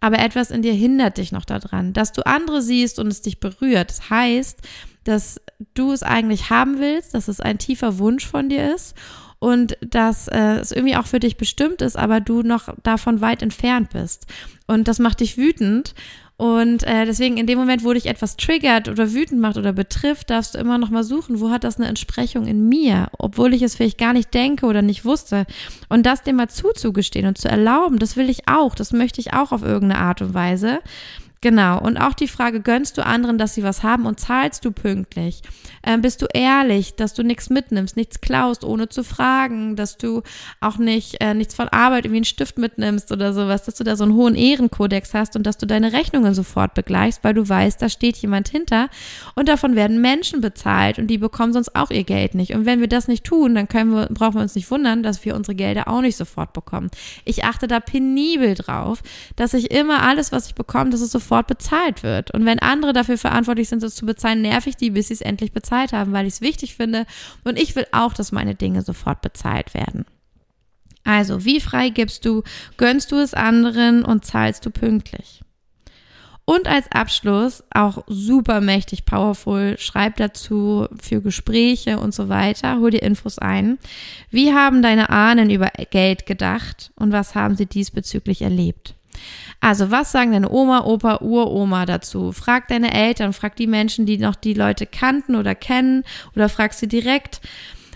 aber 0.00 0.18
etwas 0.18 0.50
in 0.50 0.62
dir 0.62 0.72
hindert 0.72 1.18
dich 1.18 1.30
noch 1.30 1.44
daran, 1.44 1.92
dass 1.92 2.12
du 2.12 2.26
andere 2.26 2.62
siehst 2.62 2.98
und 2.98 3.08
es 3.08 3.20
dich 3.20 3.38
berührt. 3.38 3.90
Das 3.90 4.10
heißt, 4.10 4.58
dass 5.04 5.40
du 5.74 5.92
es 5.92 6.02
eigentlich 6.02 6.50
haben 6.50 6.80
willst, 6.80 7.14
dass 7.14 7.28
es 7.28 7.40
ein 7.40 7.58
tiefer 7.58 7.98
Wunsch 7.98 8.26
von 8.26 8.48
dir 8.48 8.74
ist 8.74 8.94
und 9.38 9.76
dass 9.80 10.28
äh, 10.28 10.56
es 10.56 10.72
irgendwie 10.72 10.96
auch 10.96 11.06
für 11.06 11.20
dich 11.20 11.36
bestimmt 11.36 11.82
ist, 11.82 11.96
aber 11.96 12.20
du 12.20 12.42
noch 12.42 12.74
davon 12.82 13.20
weit 13.20 13.42
entfernt 13.42 13.90
bist. 13.90 14.26
Und 14.66 14.88
das 14.88 14.98
macht 14.98 15.20
dich 15.20 15.36
wütend 15.36 15.94
und 16.40 16.84
äh, 16.84 17.04
deswegen 17.04 17.36
in 17.36 17.46
dem 17.46 17.58
Moment, 17.58 17.84
wo 17.84 17.92
dich 17.92 18.06
etwas 18.06 18.38
triggert 18.38 18.88
oder 18.88 19.12
wütend 19.12 19.42
macht 19.42 19.58
oder 19.58 19.74
betrifft, 19.74 20.30
darfst 20.30 20.54
du 20.54 20.58
immer 20.58 20.78
noch 20.78 20.88
mal 20.88 21.04
suchen, 21.04 21.38
wo 21.38 21.50
hat 21.50 21.64
das 21.64 21.76
eine 21.76 21.86
Entsprechung 21.86 22.46
in 22.46 22.66
mir, 22.66 23.08
obwohl 23.18 23.52
ich 23.52 23.60
es 23.60 23.74
vielleicht 23.74 23.98
gar 23.98 24.14
nicht 24.14 24.32
denke 24.32 24.64
oder 24.64 24.80
nicht 24.80 25.04
wusste. 25.04 25.44
Und 25.90 26.06
das 26.06 26.22
dem 26.22 26.36
mal 26.36 26.48
zuzugestehen 26.48 27.26
und 27.26 27.36
zu 27.36 27.50
erlauben, 27.50 27.98
das 27.98 28.16
will 28.16 28.30
ich 28.30 28.48
auch, 28.48 28.74
das 28.74 28.94
möchte 28.94 29.20
ich 29.20 29.34
auch 29.34 29.52
auf 29.52 29.62
irgendeine 29.62 30.00
Art 30.00 30.22
und 30.22 30.32
Weise. 30.32 30.78
Genau. 31.42 31.80
Und 31.80 31.96
auch 31.96 32.12
die 32.12 32.28
Frage, 32.28 32.60
gönnst 32.60 32.98
du 32.98 33.06
anderen, 33.06 33.38
dass 33.38 33.54
sie 33.54 33.62
was 33.62 33.82
haben 33.82 34.04
und 34.04 34.20
zahlst 34.20 34.62
du 34.66 34.72
pünktlich? 34.72 35.40
Ähm, 35.82 36.02
bist 36.02 36.20
du 36.20 36.26
ehrlich, 36.34 36.96
dass 36.96 37.14
du 37.14 37.22
nichts 37.22 37.48
mitnimmst, 37.48 37.96
nichts 37.96 38.20
klaust, 38.20 38.62
ohne 38.62 38.90
zu 38.90 39.02
fragen, 39.02 39.74
dass 39.74 39.96
du 39.96 40.20
auch 40.60 40.76
nicht 40.76 41.18
äh, 41.22 41.32
nichts 41.32 41.54
von 41.54 41.68
Arbeit 41.68 42.04
irgendwie 42.04 42.18
einen 42.18 42.24
Stift 42.26 42.58
mitnimmst 42.58 43.10
oder 43.10 43.32
sowas, 43.32 43.62
dass 43.62 43.76
du 43.76 43.84
da 43.84 43.96
so 43.96 44.04
einen 44.04 44.12
hohen 44.12 44.34
Ehrenkodex 44.34 45.14
hast 45.14 45.34
und 45.34 45.46
dass 45.46 45.56
du 45.56 45.66
deine 45.66 45.94
Rechnungen 45.94 46.34
sofort 46.34 46.74
begleichst, 46.74 47.24
weil 47.24 47.32
du 47.32 47.48
weißt, 47.48 47.80
da 47.80 47.88
steht 47.88 48.18
jemand 48.18 48.50
hinter 48.50 48.90
und 49.34 49.48
davon 49.48 49.76
werden 49.76 50.02
Menschen 50.02 50.42
bezahlt 50.42 50.98
und 50.98 51.06
die 51.06 51.16
bekommen 51.16 51.54
sonst 51.54 51.74
auch 51.74 51.90
ihr 51.90 52.04
Geld 52.04 52.34
nicht. 52.34 52.54
Und 52.54 52.66
wenn 52.66 52.80
wir 52.80 52.88
das 52.88 53.08
nicht 53.08 53.24
tun, 53.24 53.54
dann 53.54 53.66
können 53.66 53.94
wir, 53.94 54.08
brauchen 54.10 54.34
wir 54.34 54.42
uns 54.42 54.56
nicht 54.56 54.70
wundern, 54.70 55.02
dass 55.02 55.24
wir 55.24 55.34
unsere 55.34 55.54
Gelder 55.54 55.88
auch 55.88 56.02
nicht 56.02 56.18
sofort 56.18 56.52
bekommen. 56.52 56.90
Ich 57.24 57.44
achte 57.44 57.66
da 57.66 57.80
penibel 57.80 58.54
drauf, 58.54 59.02
dass 59.36 59.54
ich 59.54 59.70
immer 59.70 60.02
alles, 60.02 60.32
was 60.32 60.46
ich 60.46 60.54
bekomme, 60.54 60.90
dass 60.90 61.00
es 61.00 61.10
sofort 61.10 61.29
sofort 61.30 61.46
bezahlt 61.46 62.02
wird. 62.02 62.32
Und 62.32 62.44
wenn 62.44 62.58
andere 62.58 62.92
dafür 62.92 63.16
verantwortlich 63.16 63.68
sind, 63.68 63.84
das 63.84 63.94
zu 63.94 64.04
bezahlen, 64.04 64.42
nerv 64.42 64.66
ich 64.66 64.76
die, 64.76 64.90
bis 64.90 65.08
sie 65.08 65.14
es 65.14 65.20
endlich 65.20 65.52
bezahlt 65.52 65.92
haben, 65.92 66.12
weil 66.12 66.26
ich 66.26 66.34
es 66.34 66.40
wichtig 66.40 66.74
finde. 66.74 67.06
Und 67.44 67.56
ich 67.56 67.76
will 67.76 67.86
auch, 67.92 68.12
dass 68.12 68.32
meine 68.32 68.56
Dinge 68.56 68.82
sofort 68.82 69.22
bezahlt 69.22 69.72
werden. 69.72 70.06
Also, 71.04 71.44
wie 71.44 71.60
frei 71.60 71.90
gibst 71.90 72.24
du, 72.26 72.42
gönnst 72.76 73.12
du 73.12 73.16
es 73.16 73.32
anderen 73.32 74.04
und 74.04 74.24
zahlst 74.24 74.66
du 74.66 74.70
pünktlich? 74.70 75.40
Und 76.44 76.66
als 76.66 76.90
Abschluss, 76.90 77.62
auch 77.72 78.02
super 78.08 78.60
mächtig 78.60 79.04
powerful, 79.04 79.76
schreib 79.78 80.16
dazu 80.16 80.88
für 81.00 81.22
Gespräche 81.22 82.00
und 82.00 82.12
so 82.12 82.28
weiter, 82.28 82.80
hol 82.80 82.90
dir 82.90 83.02
Infos 83.02 83.38
ein. 83.38 83.78
Wie 84.30 84.52
haben 84.52 84.82
deine 84.82 85.10
Ahnen 85.10 85.48
über 85.48 85.70
Geld 85.90 86.26
gedacht 86.26 86.90
und 86.96 87.12
was 87.12 87.36
haben 87.36 87.54
sie 87.54 87.66
diesbezüglich 87.66 88.42
erlebt? 88.42 88.96
Also, 89.60 89.90
was 89.90 90.12
sagen 90.12 90.32
deine 90.32 90.50
Oma, 90.50 90.84
Opa, 90.84 91.20
Uroma 91.20 91.84
dazu? 91.84 92.32
Frag 92.32 92.68
deine 92.68 92.94
Eltern, 92.94 93.32
frag 93.32 93.56
die 93.56 93.66
Menschen, 93.66 94.06
die 94.06 94.18
noch 94.18 94.34
die 94.34 94.54
Leute 94.54 94.86
kannten 94.86 95.36
oder 95.36 95.54
kennen 95.54 96.04
oder 96.34 96.48
frag 96.48 96.72
sie 96.72 96.88
direkt. 96.88 97.40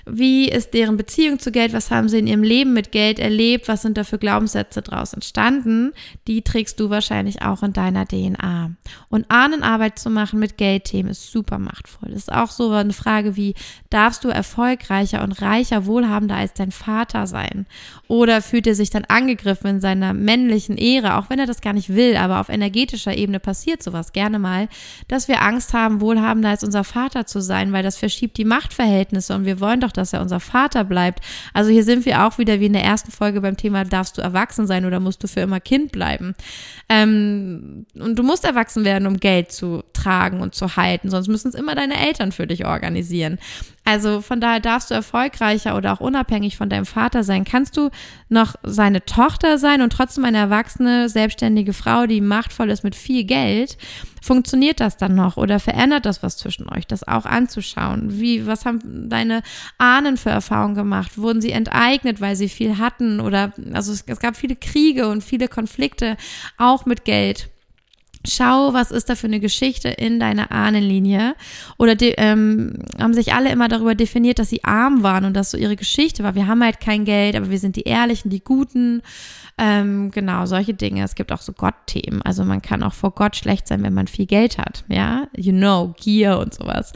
Wie 0.07 0.49
ist 0.49 0.75
deren 0.75 0.97
Beziehung 0.97 1.39
zu 1.39 1.51
Geld? 1.51 1.73
Was 1.73 1.91
haben 1.91 2.09
sie 2.09 2.19
in 2.19 2.27
ihrem 2.27 2.43
Leben 2.43 2.73
mit 2.75 2.93
Geld 2.93 3.19
erlebt? 3.19 3.69
Was 3.69 3.83
sind 3.83 3.97
da 3.97 4.05
für 4.05 4.19
Glaubenssätze 4.19 4.83
draus 4.83 5.15
entstanden? 5.15 5.93
Die 6.27 6.43
trägst 6.43 6.79
du 6.79 6.91
wahrscheinlich 6.91 7.43
auch 7.43 7.63
in 7.63 7.73
deiner 7.73 8.07
DNA. 8.07 8.73
Und 9.09 9.31
Ahnenarbeit 9.31 9.99
zu 9.99 10.11
machen 10.11 10.39
mit 10.39 10.59
Geldthemen 10.59 11.11
ist 11.11 11.31
super 11.31 11.59
machtvoll. 11.59 12.11
Das 12.11 12.19
ist 12.19 12.33
auch 12.33 12.51
so 12.51 12.71
eine 12.71 12.93
Frage 12.93 13.37
wie, 13.37 13.55
darfst 13.89 14.25
du 14.25 14.29
erfolgreicher 14.29 15.23
und 15.23 15.41
reicher, 15.41 15.87
wohlhabender 15.87 16.37
als 16.37 16.53
dein 16.53 16.71
Vater 16.71 17.27
sein? 17.27 17.67
Oder 18.07 18.43
fühlt 18.43 18.67
er 18.67 18.75
sich 18.75 18.91
dann 18.91 19.07
angegriffen 19.07 19.69
in 19.69 19.81
seiner 19.81 20.13
männlichen 20.13 20.77
Ehre, 20.77 21.17
auch 21.17 21.31
wenn 21.31 21.39
er 21.39 21.47
das 21.47 21.63
gar 21.63 21.73
nicht 21.73 21.95
will, 21.95 22.17
aber 22.17 22.41
auf 22.41 22.51
energetischer 22.51 23.17
Ebene 23.17 23.41
passiert 23.41 23.83
sowas 23.83 24.13
gerne 24.13 24.39
mal, 24.39 24.69
dass 25.09 25.29
wir 25.29 25.41
Angst 25.41 25.73
haben, 25.73 26.01
wohlhabender 26.03 26.51
als 26.51 26.63
unser 26.63 26.85
Vater 26.85 27.27
zu 27.27 27.41
sein, 27.41 27.73
weil 27.73 27.83
das 27.83 27.97
verschiebt 27.97 28.37
die 28.37 28.45
Machtverhältnisse 28.45 29.35
und 29.35 29.47
wir 29.47 29.61
wollen 29.61 29.81
doch 29.81 29.94
dass 29.97 30.13
er 30.13 30.21
unser 30.21 30.41
Vater 30.41 30.85
bleibt. 30.85 31.21
Also 31.53 31.71
hier 31.71 31.85
sind 31.85 32.05
wir 32.07 32.25
auch 32.25 32.39
wieder 32.39 32.61
wie 32.61 32.67
in 32.67 32.73
der 32.73 32.85
ersten 32.85 33.11
Folge 33.11 33.41
beim 33.41 33.57
Thema, 33.57 33.85
darfst 33.85 34.19
du 34.19 34.23
erwachsen 34.23 34.67
sein 34.67 34.85
oder 34.85 35.01
musst 35.01 35.23
du 35.23 35.29
für 35.29 35.41
immer 35.41 35.61
Kind 35.61 35.93
bleiben? 35.93 36.35
Ähm, 36.89 37.87
und 37.95 38.19
du 38.19 38.23
musst 38.23 38.45
erwachsen 38.45 38.85
werden, 38.85 39.07
um 39.07 39.19
Geld 39.19 39.53
zu 39.53 39.83
tragen 39.93 40.41
und 40.41 40.55
zu 40.55 40.77
halten, 40.77 41.11
sonst 41.11 41.29
müssen 41.29 41.49
es 41.49 41.55
immer 41.55 41.75
deine 41.75 42.07
Eltern 42.07 42.33
für 42.33 42.47
dich 42.47 42.67
organisieren. 42.67 43.39
Also 43.85 44.23
von 44.23 44.41
daher 44.41 44.61
darfst 44.61 44.91
du 44.91 44.95
erfolgreicher 44.95 45.77
oder 45.77 45.93
auch 45.93 46.01
unabhängig 46.01 46.57
von 46.57 46.71
deinem 46.71 46.87
Vater 46.87 47.23
sein. 47.23 47.45
Kannst 47.45 47.77
du 47.77 47.91
noch 48.31 48.55
seine 48.63 49.05
Tochter 49.05 49.59
sein 49.59 49.83
und 49.83 49.93
trotzdem 49.93 50.25
eine 50.25 50.39
erwachsene, 50.39 51.11
selbstständige 51.11 51.75
Frau, 51.75 52.07
die 52.07 52.23
machtvoll 52.23 52.71
ist 52.71 52.83
mit 52.83 52.95
viel 52.95 53.25
Geld? 53.25 53.77
Funktioniert 54.23 54.81
das 54.81 54.97
dann 54.97 55.15
noch 55.15 55.37
oder 55.37 55.61
verändert 55.61 56.07
das 56.07 56.23
was 56.23 56.39
zwischen 56.39 56.67
euch? 56.67 56.87
Das 56.87 57.07
auch 57.07 57.27
anzuschauen. 57.27 58.19
Wie, 58.19 58.47
was 58.47 58.65
haben 58.65 59.11
deine 59.11 59.43
Ahnen 59.77 60.17
für 60.17 60.31
Erfahrungen 60.31 60.75
gemacht? 60.75 61.19
Wurden 61.19 61.43
sie 61.43 61.53
enteignet, 61.53 62.23
weil 62.23 62.37
sie 62.37 62.49
viel 62.49 62.79
hatten? 62.79 63.21
Oder, 63.21 63.53
also 63.75 63.93
es, 63.93 64.05
es 64.07 64.19
gab 64.19 64.37
viele 64.37 64.57
Kriege 64.57 65.09
und 65.09 65.23
viele 65.23 65.49
Konflikte, 65.49 66.17
auch 66.57 66.87
mit 66.87 67.05
Geld. 67.05 67.51
Schau, 68.27 68.73
was 68.73 68.91
ist 68.91 69.11
da 69.11 69.17
für 69.17 69.27
eine 69.27 69.41
Geschichte 69.41 69.89
in 69.89 70.19
deiner 70.19 70.51
Ahnenlinie. 70.51 71.35
Oder 71.79 71.95
die, 71.95 72.15
ähm, 72.17 72.79
haben 72.99 73.15
sich 73.15 73.35
alle 73.35 73.51
immer 73.51 73.69
darüber 73.69 73.95
definiert, 73.95 74.39
dass 74.39 74.51
sie 74.51 74.65
arm 74.65 75.03
waren 75.03 75.25
und 75.25 75.35
dass 75.35 75.51
so 75.51 75.59
ihre 75.59 75.77
Geschichte 75.77 76.23
war. 76.23 76.35
Wir 76.35 76.47
haben 76.47 76.63
halt 76.63 76.81
kein 76.81 77.05
Geld, 77.05 77.37
aber 77.37 77.51
wir 77.51 77.59
sind 77.59 77.77
die 77.77 77.83
Ehrlichen, 77.83 78.31
die 78.31 78.43
Guten. 78.43 79.03
Ähm, 79.57 80.11
genau, 80.11 80.47
solche 80.47 80.75
Dinge. 80.75 81.05
Es 81.05 81.15
gibt 81.15 81.33
auch 81.33 81.43
so 81.43 81.53
Gottthemen. 81.53 82.23
Also 82.23 82.45
man 82.45 82.63
kann 82.63 82.83
auch 82.83 82.95
vor 82.95 83.13
Gott 83.13 83.37
schlecht 83.37 83.69
sein, 83.69 83.83
wenn 83.83 83.95
man 83.95 84.09
viel 84.09 84.27
Geld 84.27 84.59
hat. 84.59 84.85
Ja, 84.89 85.29
you 85.37 85.53
know, 85.53 85.95
Gier 86.01 86.39
und 86.39 86.55
sowas 86.55 86.93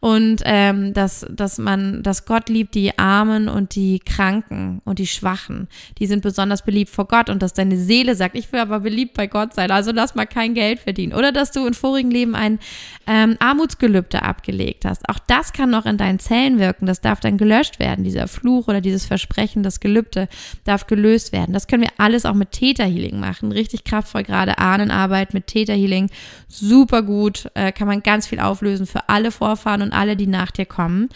und 0.00 0.40
ähm, 0.46 0.94
dass, 0.94 1.26
dass 1.30 1.58
man, 1.58 2.02
dass 2.02 2.24
Gott 2.24 2.48
liebt 2.48 2.74
die 2.74 2.98
Armen 2.98 3.48
und 3.48 3.74
die 3.74 3.98
Kranken 3.98 4.80
und 4.86 4.98
die 4.98 5.06
Schwachen. 5.06 5.68
Die 5.98 6.06
sind 6.06 6.22
besonders 6.22 6.64
beliebt 6.64 6.90
vor 6.90 7.06
Gott 7.06 7.28
und 7.28 7.42
dass 7.42 7.52
deine 7.52 7.76
Seele 7.76 8.14
sagt, 8.14 8.34
ich 8.34 8.50
will 8.50 8.60
aber 8.60 8.80
beliebt 8.80 9.12
bei 9.14 9.26
Gott 9.26 9.52
sein, 9.54 9.70
also 9.70 9.92
lass 9.92 10.14
mal 10.14 10.26
kein 10.26 10.54
Geld 10.54 10.80
verdienen. 10.80 11.12
Oder 11.12 11.32
dass 11.32 11.52
du 11.52 11.66
in 11.66 11.74
vorigen 11.74 12.10
Leben 12.10 12.34
ein 12.34 12.58
ähm, 13.06 13.36
Armutsgelübde 13.40 14.22
abgelegt 14.22 14.86
hast. 14.86 15.06
Auch 15.08 15.18
das 15.26 15.52
kann 15.52 15.68
noch 15.68 15.84
in 15.84 15.98
deinen 15.98 16.18
Zellen 16.18 16.58
wirken. 16.58 16.86
Das 16.86 17.02
darf 17.02 17.20
dann 17.20 17.36
gelöscht 17.36 17.78
werden. 17.78 18.04
Dieser 18.04 18.26
Fluch 18.26 18.68
oder 18.68 18.80
dieses 18.80 19.04
Versprechen, 19.04 19.62
das 19.62 19.80
Gelübde 19.80 20.28
darf 20.64 20.86
gelöst 20.86 21.32
werden. 21.32 21.52
Das 21.52 21.66
können 21.66 21.82
wir 21.82 21.92
alles 21.98 22.24
auch 22.24 22.34
mit 22.34 22.52
Theta 22.52 22.84
Healing 22.84 23.20
machen. 23.20 23.52
Richtig 23.52 23.84
kraftvoll, 23.84 24.22
gerade 24.22 24.58
Ahnenarbeit 24.58 25.34
mit 25.34 25.46
Theta 25.46 25.74
Healing. 25.74 26.10
Super 26.48 27.02
gut. 27.02 27.50
Äh, 27.54 27.72
kann 27.72 27.86
man 27.86 28.02
ganz 28.02 28.26
viel 28.26 28.40
auflösen 28.40 28.86
für 28.86 29.08
alle 29.08 29.30
Vorfahren 29.30 29.82
und 29.82 29.89
und 29.90 29.96
alle, 29.96 30.16
die 30.16 30.26
nach 30.26 30.50
dir 30.50 30.66
kommen. 30.66 31.08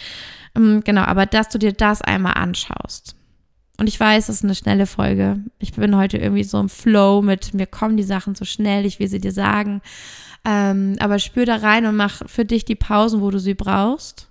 Ähm, 0.56 0.82
genau, 0.84 1.02
aber 1.02 1.26
dass 1.26 1.48
du 1.48 1.58
dir 1.58 1.72
das 1.72 2.02
einmal 2.02 2.34
anschaust. 2.34 3.16
Und 3.76 3.88
ich 3.88 3.98
weiß, 3.98 4.28
es 4.28 4.36
ist 4.36 4.44
eine 4.44 4.54
schnelle 4.54 4.86
Folge. 4.86 5.40
Ich 5.58 5.72
bin 5.72 5.96
heute 5.96 6.18
irgendwie 6.18 6.44
so 6.44 6.60
im 6.60 6.68
Flow 6.68 7.22
mit, 7.22 7.54
mir 7.54 7.66
kommen 7.66 7.96
die 7.96 8.04
Sachen 8.04 8.34
so 8.34 8.44
schnell, 8.44 8.86
ich 8.86 9.00
will 9.00 9.08
sie 9.08 9.20
dir 9.20 9.32
sagen. 9.32 9.80
Ähm, 10.44 10.96
aber 11.00 11.18
spür 11.18 11.46
da 11.46 11.56
rein 11.56 11.86
und 11.86 11.96
mach 11.96 12.22
für 12.26 12.44
dich 12.44 12.64
die 12.64 12.76
Pausen, 12.76 13.20
wo 13.20 13.30
du 13.30 13.40
sie 13.40 13.54
brauchst 13.54 14.28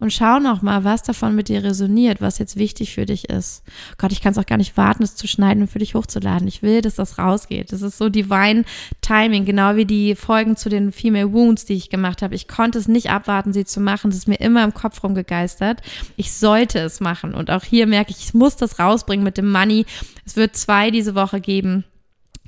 und 0.00 0.12
schau 0.12 0.40
noch 0.40 0.62
mal, 0.62 0.82
was 0.82 1.02
davon 1.02 1.36
mit 1.36 1.48
dir 1.48 1.62
resoniert, 1.62 2.20
was 2.20 2.38
jetzt 2.38 2.56
wichtig 2.56 2.94
für 2.94 3.06
dich 3.06 3.28
ist. 3.28 3.62
Gott, 3.98 4.12
ich 4.12 4.22
kann 4.22 4.32
es 4.32 4.38
auch 4.38 4.46
gar 4.46 4.56
nicht 4.56 4.76
warten, 4.76 5.02
es 5.02 5.14
zu 5.14 5.28
schneiden 5.28 5.62
und 5.62 5.68
für 5.68 5.78
dich 5.78 5.94
hochzuladen. 5.94 6.48
Ich 6.48 6.62
will, 6.62 6.80
dass 6.80 6.94
das 6.94 7.18
rausgeht. 7.18 7.72
Das 7.72 7.82
ist 7.82 7.98
so 7.98 8.08
divine 8.08 8.64
Timing, 9.02 9.44
genau 9.44 9.76
wie 9.76 9.84
die 9.84 10.14
Folgen 10.14 10.56
zu 10.56 10.70
den 10.70 10.90
Female 10.90 11.32
Wounds, 11.32 11.66
die 11.66 11.74
ich 11.74 11.90
gemacht 11.90 12.22
habe. 12.22 12.34
Ich 12.34 12.48
konnte 12.48 12.78
es 12.78 12.88
nicht 12.88 13.10
abwarten, 13.10 13.52
sie 13.52 13.66
zu 13.66 13.80
machen. 13.80 14.10
Das 14.10 14.18
ist 14.18 14.28
mir 14.28 14.40
immer 14.40 14.64
im 14.64 14.74
Kopf 14.74 15.04
rumgegeistert. 15.04 15.82
Ich 16.16 16.32
sollte 16.32 16.78
es 16.78 17.00
machen. 17.00 17.34
Und 17.34 17.50
auch 17.50 17.64
hier 17.64 17.86
merke 17.86 18.10
ich, 18.10 18.24
ich 18.24 18.34
muss 18.34 18.56
das 18.56 18.78
rausbringen 18.78 19.24
mit 19.24 19.36
dem 19.36 19.52
Money. 19.52 19.84
Es 20.24 20.36
wird 20.36 20.56
zwei 20.56 20.90
diese 20.90 21.14
Woche 21.14 21.40
geben 21.40 21.84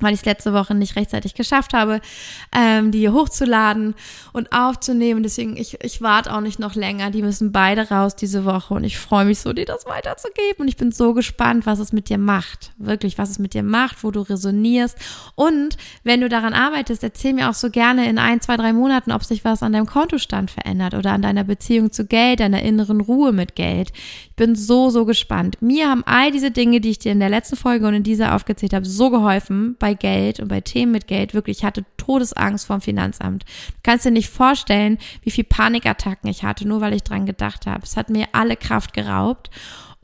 weil 0.03 0.15
ich 0.15 0.21
es 0.21 0.27
letzte 0.27 0.53
Woche 0.53 0.75
nicht 0.75 0.97
rechtzeitig 0.97 1.35
geschafft 1.35 1.73
habe, 1.73 2.01
ähm, 2.55 2.91
die 2.91 2.99
hier 2.99 3.13
hochzuladen 3.13 3.95
und 4.33 4.53
aufzunehmen. 4.53 5.23
Deswegen, 5.23 5.57
ich, 5.57 5.83
ich 5.83 6.03
warte 6.03 6.35
auch 6.35 6.41
nicht 6.41 6.59
noch 6.59 6.75
länger. 6.75 7.11
Die 7.11 7.23
müssen 7.23 7.53
beide 7.53 7.89
raus 7.89 8.17
diese 8.17 8.45
Woche 8.45 8.75
und 8.75 8.85
ich 8.85 8.99
freue 8.99 9.25
mich 9.25 9.41
so, 9.41 9.53
dir 9.53 9.65
das 9.65 9.87
weiterzugeben. 9.87 10.63
Und 10.63 10.69
ich 10.69 10.77
bin 10.77 10.93
so 10.93 11.15
gespannt, 11.15 11.67
was 11.67 11.79
es 11.79 11.93
mit 11.93 12.09
dir 12.09 12.19
macht. 12.19 12.73
Wirklich, 12.79 13.17
was 13.17 13.31
es 13.31 13.39
mit 13.39 13.55
dir 13.55 13.63
macht, 13.63 14.03
wo 14.03 14.11
du 14.11 14.21
resonierst. 14.23 14.99
Und 15.35 15.77
wenn 16.03 16.21
du 16.21 16.29
daran 16.29 16.53
arbeitest, 16.53 17.03
erzähl 17.03 17.33
mir 17.33 17.49
auch 17.49 17.55
so 17.55 17.71
gerne 17.71 18.09
in 18.09 18.19
ein, 18.19 18.41
zwei, 18.41 18.57
drei 18.57 18.73
Monaten, 18.73 19.13
ob 19.13 19.25
sich 19.25 19.45
was 19.45 19.63
an 19.63 19.73
deinem 19.73 19.87
Kontostand 19.87 20.51
verändert 20.51 20.95
oder 20.95 21.13
an 21.13 21.23
deiner 21.23 21.45
Beziehung 21.45 21.93
zu 21.93 22.07
Geld, 22.07 22.41
deiner 22.41 22.63
inneren 22.63 23.01
Ruhe 23.01 23.33
mit 23.33 23.55
Geld. 23.55 23.93
Ich 23.95 24.37
bin 24.37 24.57
so, 24.57 24.91
so 24.91 25.05
gespannt. 25.05 25.63
Mir 25.63 25.89
haben 25.89 26.03
all 26.07 26.33
diese 26.33 26.51
Dinge, 26.51 26.81
die 26.81 26.91
ich 26.91 26.99
dir 26.99 27.13
in 27.13 27.21
der 27.21 27.29
letzten 27.29 27.57
Folge 27.57 27.87
und 27.87 27.95
in 27.95 28.03
dieser 28.03 28.35
aufgezählt 28.35 28.73
habe, 28.73 28.85
so 28.85 29.11
geholfen 29.11 29.77
bei 29.79 29.92
Geld 29.95 30.41
und 30.41 30.49
bei 30.49 30.61
Themen 30.61 30.93
mit 30.93 31.07
Geld. 31.07 31.35
Wirklich, 31.35 31.59
ich 31.59 31.65
hatte 31.65 31.85
Todesangst 32.03 32.67
vom 32.67 32.81
Finanzamt. 32.81 33.45
Du 33.45 33.79
kannst 33.83 34.05
dir 34.05 34.11
nicht 34.11 34.29
vorstellen, 34.29 34.99
wie 35.23 35.31
viel 35.31 35.45
Panikattacken 35.45 36.29
ich 36.29 36.43
hatte, 36.43 36.67
nur 36.67 36.81
weil 36.81 36.95
ich 36.95 37.03
dran 37.03 37.27
gedacht 37.27 37.67
habe. 37.67 37.85
Es 37.85 37.97
hat 37.97 38.11
mir 38.11 38.27
alle 38.33 38.57
Kraft 38.57 38.93
geraubt. 38.93 39.51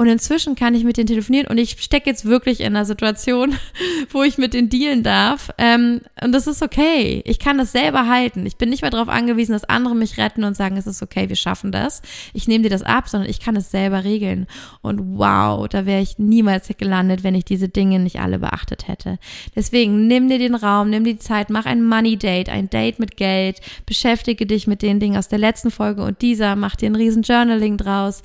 Und 0.01 0.07
inzwischen 0.07 0.55
kann 0.55 0.77
ich 0.77 0.85
mit 0.85 0.97
denen 0.97 1.09
telefonieren 1.09 1.49
und 1.49 1.59
ich 1.59 1.71
stecke 1.83 2.09
jetzt 2.09 2.25
wirklich 2.25 2.61
in 2.61 2.69
einer 2.69 2.85
Situation, 2.85 3.57
wo 4.11 4.23
ich 4.23 4.39
mit 4.39 4.55
denen 4.55 4.69
dealen 4.69 5.03
darf. 5.03 5.51
Ähm, 5.59 6.03
und 6.23 6.31
das 6.31 6.47
ist 6.47 6.63
okay. 6.63 7.21
Ich 7.27 7.41
kann 7.41 7.59
das 7.59 7.73
selber 7.73 8.07
halten. 8.07 8.47
Ich 8.47 8.57
bin 8.57 8.71
nicht 8.71 8.83
mehr 8.83 8.93
darauf 8.93 9.09
angewiesen, 9.09 9.55
dass 9.55 9.65
andere 9.65 9.97
mich 9.97 10.17
retten 10.17 10.45
und 10.45 10.57
sagen, 10.57 10.77
es 10.77 10.87
ist 10.87 11.03
okay, 11.03 11.29
wir 11.29 11.35
schaffen 11.35 11.73
das. 11.73 12.01
Ich 12.33 12.47
nehme 12.47 12.63
dir 12.63 12.71
das 12.71 12.85
ab, 12.85 13.09
sondern 13.09 13.29
ich 13.29 13.41
kann 13.41 13.57
es 13.57 13.73
selber 13.73 14.05
regeln. 14.05 14.47
Und 14.83 15.19
wow, 15.19 15.67
da 15.67 15.85
wäre 15.85 16.01
ich 16.01 16.17
niemals 16.17 16.69
gelandet, 16.79 17.25
wenn 17.25 17.35
ich 17.35 17.45
diese 17.45 17.69
Dinge 17.69 17.99
nicht 17.99 18.21
alle 18.21 18.39
beachtet 18.39 18.87
hätte. 18.87 19.19
Deswegen 19.57 20.07
nimm 20.07 20.29
dir 20.29 20.39
den 20.39 20.55
Raum, 20.55 20.91
nimm 20.91 21.03
die 21.03 21.19
Zeit, 21.19 21.51
mach 21.51 21.67
ein 21.67 21.83
Money 21.89 22.17
Date, 22.17 22.49
ein 22.49 22.71
Date 22.71 22.99
mit 22.99 23.17
Geld, 23.17 23.61
beschäftige 23.87 24.47
dich 24.47 24.67
mit 24.67 24.83
den 24.83 25.01
Dingen 25.01 25.17
aus 25.17 25.29
der 25.29 25.39
letzten 25.39 25.71
Folge 25.71 26.03
und 26.03 26.23
dieser, 26.23 26.57
mach 26.57 26.77
dir 26.77 26.91
ein 26.91 26.97
riesen 26.97 27.23
Journaling 27.23 27.77
draus 27.77 28.23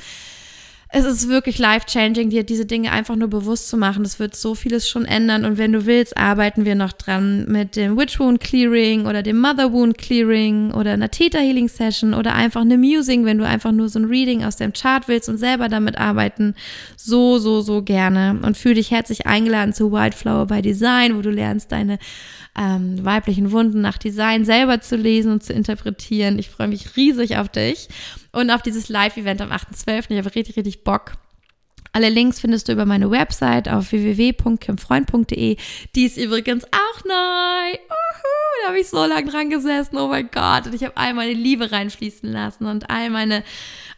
es 0.96 1.06
ist 1.06 1.28
wirklich 1.28 1.58
life-changing, 1.58 2.30
dir 2.30 2.44
diese 2.44 2.68
Dinge 2.68 2.92
einfach 2.92 3.16
nur 3.16 3.28
bewusst 3.28 3.68
zu 3.68 3.78
machen. 3.78 4.04
Das 4.04 4.20
wird 4.20 4.36
so 4.36 4.54
vieles 4.54 4.88
schon 4.88 5.06
ändern. 5.06 5.44
Und 5.44 5.58
wenn 5.58 5.74
du 5.74 5.88
willst, 5.88 6.16
arbeiten 6.16 6.66
wir 6.66 6.76
noch 6.76 6.92
dran 6.92 7.46
mit 7.48 7.76
dem 7.76 7.98
Witch 7.98 8.20
Wound 8.20 8.40
Clearing 8.40 9.08
oder 9.08 9.24
dem 9.24 9.42
Mother 9.42 9.74
Wound 9.74 9.98
Clearing 9.98 10.72
oder 10.72 10.92
einer 10.92 11.10
Theta 11.10 11.40
Healing 11.40 11.68
Session 11.68 12.14
oder 12.14 12.36
einfach 12.36 12.62
eine 12.62 12.78
Musing, 12.78 13.26
wenn 13.26 13.40
du 13.40 13.48
einfach 13.48 13.72
nur 13.72 13.90
so 13.90 13.98
ein 13.98 14.06
Reading 14.06 14.44
aus 14.44 14.58
dem 14.58 14.72
Chart 14.72 15.08
willst 15.08 15.30
und 15.30 15.40
selber 15.40 15.68
damit 15.68 15.98
arbeiten. 15.98 16.54
So, 16.96 17.40
so, 17.40 17.62
so 17.62 17.82
gerne. 17.82 18.40
Und 18.44 18.56
fühle 18.56 18.76
dich 18.76 18.92
herzlich 18.92 19.26
eingeladen 19.26 19.74
zu 19.74 19.92
Wildflower 19.92 20.46
by 20.46 20.62
Design, 20.62 21.18
wo 21.18 21.22
du 21.22 21.32
lernst, 21.32 21.72
deine 21.72 21.98
ähm, 22.56 23.04
weiblichen 23.04 23.52
Wunden 23.52 23.82
nach 23.82 23.98
Design 23.98 24.46
selber 24.46 24.80
zu 24.80 24.96
lesen 24.96 25.32
und 25.32 25.44
zu 25.44 25.54
interpretieren. 25.54 26.38
Ich 26.38 26.50
freue 26.50 26.68
mich 26.68 26.96
riesig 26.96 27.38
auf 27.38 27.50
dich 27.50 27.90
und 28.34 28.52
auf 28.52 28.62
dieses 28.62 28.90
Live-Event 28.90 29.42
am 29.42 29.52
8.12. 29.52 30.06
Ich 30.10 30.18
habe 30.18 30.36
richtig, 30.36 30.58
richtig 30.58 30.84
Bock. 30.84 31.14
Alle 31.96 32.10
Links 32.10 32.40
findest 32.40 32.68
du 32.68 32.72
über 32.72 32.86
meine 32.86 33.12
Website 33.12 33.70
auf 33.70 33.92
www.kimfreund.de. 33.92 35.58
Die 35.96 36.06
ist 36.06 36.18
übrigens 36.18 36.66
auch 36.66 37.06
neu. 37.06 37.72
Uhu, 37.74 38.64
da 38.64 38.70
habe 38.70 38.80
ich 38.80 38.90
so 38.90 39.06
lange 39.06 39.30
dran 39.30 39.52
gesessen. 39.52 39.98
Oh 39.98 40.08
mein 40.08 40.30
Gott. 40.32 40.66
Und 40.66 40.74
ich 40.74 40.84
habe 40.84 40.98
all 40.98 41.14
meine 41.14 41.34
Liebe 41.34 41.72
reinfließen 41.72 42.32
lassen 42.32 42.66
und 42.66 42.90
all 42.90 43.12
meine 43.12 43.44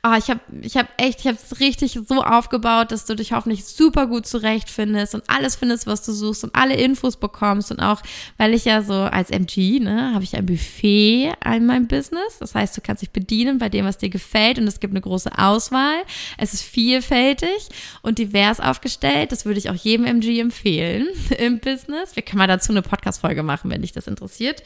oh, 0.05 0.13
ich 0.17 0.29
habe 0.29 0.39
ich 0.61 0.77
hab 0.77 0.87
echt, 0.97 1.21
ich 1.21 1.27
habe 1.27 1.37
es 1.41 1.59
richtig 1.59 1.99
so 2.07 2.23
aufgebaut, 2.23 2.91
dass 2.91 3.05
du 3.05 3.15
dich 3.15 3.31
hoffentlich 3.31 3.65
super 3.65 4.05
gut 4.05 4.27
zurechtfindest 4.27 5.15
und 5.15 5.23
alles 5.27 5.55
findest, 5.55 5.87
was 5.87 6.03
du 6.03 6.11
suchst 6.11 6.43
und 6.43 6.53
alle 6.53 6.75
Infos 6.75 7.17
bekommst 7.17 7.71
und 7.71 7.79
auch, 7.79 8.01
weil 8.37 8.53
ich 8.53 8.65
ja 8.65 8.83
so 8.83 8.93
als 8.93 9.31
MG, 9.31 9.79
ne, 9.79 10.13
habe 10.13 10.23
ich 10.23 10.35
ein 10.35 10.45
Buffet 10.45 11.33
in 11.45 11.65
meinem 11.65 11.87
Business. 11.87 12.37
Das 12.39 12.53
heißt, 12.53 12.77
du 12.77 12.81
kannst 12.81 13.01
dich 13.01 13.09
bedienen 13.09 13.57
bei 13.57 13.69
dem, 13.69 13.85
was 13.85 13.97
dir 13.97 14.09
gefällt 14.09 14.59
und 14.59 14.67
es 14.67 14.79
gibt 14.79 14.93
eine 14.93 15.01
große 15.01 15.37
Auswahl. 15.37 16.03
Es 16.37 16.53
ist 16.53 16.63
vielfältig 16.63 17.69
und 18.03 18.19
divers 18.19 18.59
aufgestellt. 18.59 19.31
Das 19.31 19.45
würde 19.45 19.57
ich 19.57 19.69
auch 19.69 19.75
jedem 19.75 20.05
MG 20.05 20.39
empfehlen 20.39 21.07
im 21.39 21.59
Business. 21.59 22.15
Wir 22.15 22.23
können 22.23 22.39
mal 22.39 22.47
dazu 22.47 22.71
eine 22.71 22.83
Podcast-Folge 22.83 23.41
machen, 23.41 23.71
wenn 23.71 23.81
dich 23.81 23.91
das 23.91 24.07
interessiert, 24.07 24.61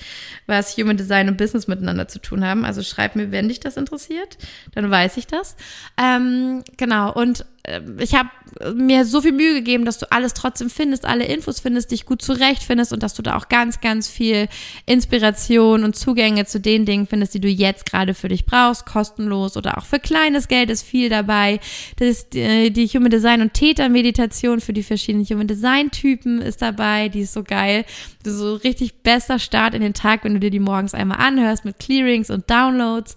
was 0.48 0.75
Human 0.77 0.98
Design 0.98 1.29
und 1.29 1.38
Business 1.38 1.67
miteinander 1.67 2.08
zu 2.10 2.19
tun 2.19 2.43
haben. 2.43 2.65
Also 2.65 2.84
schreib 2.84 3.15
mir, 3.15 3.31
wenn 3.31 3.48
dich 3.48 3.62
das 3.62 3.77
interessiert. 3.77 4.38
Dann 4.74 4.91
weiß 4.91 5.15
ich 5.17 5.28
das. 5.31 5.55
Ähm, 5.98 6.63
genau, 6.77 7.13
und 7.13 7.45
äh, 7.63 7.81
ich 8.00 8.15
habe 8.15 8.29
mir 8.74 9.05
so 9.05 9.21
viel 9.21 9.31
Mühe 9.31 9.53
gegeben, 9.53 9.86
dass 9.86 10.00
du 10.00 10.12
alles 10.12 10.33
trotzdem 10.33 10.69
findest, 10.69 11.05
alle 11.05 11.25
Infos 11.25 11.59
findest, 11.59 11.91
dich 11.91 12.05
gut 12.05 12.21
zurechtfindest 12.21 12.91
und 12.93 13.03
dass 13.03 13.13
du 13.13 13.21
da 13.21 13.38
auch 13.38 13.48
ganz, 13.48 13.79
ganz 13.79 14.09
viel 14.09 14.48
Inspiration 14.86 15.83
und 15.83 15.95
Zugänge 15.95 16.45
zu 16.45 16.59
den 16.59 16.86
Dingen 16.86 17.07
findest, 17.07 17.33
die 17.33 17.41
du 17.41 17.48
jetzt 17.48 17.86
gerade 17.86 18.13
für 18.13 18.27
dich 18.27 18.45
brauchst, 18.45 18.86
kostenlos 18.86 19.55
oder 19.55 19.77
auch 19.77 19.86
für 19.86 20.00
kleines 20.00 20.48
Geld 20.48 20.69
ist 20.69 20.83
viel 20.83 21.09
dabei. 21.09 21.59
Das 21.98 22.07
ist 22.07 22.33
die, 22.33 22.71
die 22.71 22.88
Human 22.88 23.12
Design 23.12 23.41
und 23.41 23.53
Theta 23.53 23.88
Meditation 23.89 24.62
für 24.62 24.74
die 24.74 24.83
verschiedenen 24.83 25.25
Human 25.25 25.48
Design 25.48 25.91
Typen 25.91 26.41
ist 26.41 26.62
dabei, 26.62 27.09
die 27.09 27.21
ist 27.21 27.33
so 27.33 27.43
geil. 27.43 27.86
Das 28.24 28.33
ist 28.33 28.39
so 28.39 28.55
richtig 28.55 29.03
besser 29.03 29.39
Start 29.39 29.74
in 29.74 29.81
den 29.81 29.93
Tag, 29.93 30.24
wenn 30.24 30.33
du 30.33 30.39
dir 30.39 30.51
die 30.51 30.59
morgens 30.59 30.93
einmal 30.93 31.19
anhörst 31.19 31.65
mit 31.65 31.79
Clearings 31.79 32.29
und 32.29 32.50
Downloads. 32.50 33.15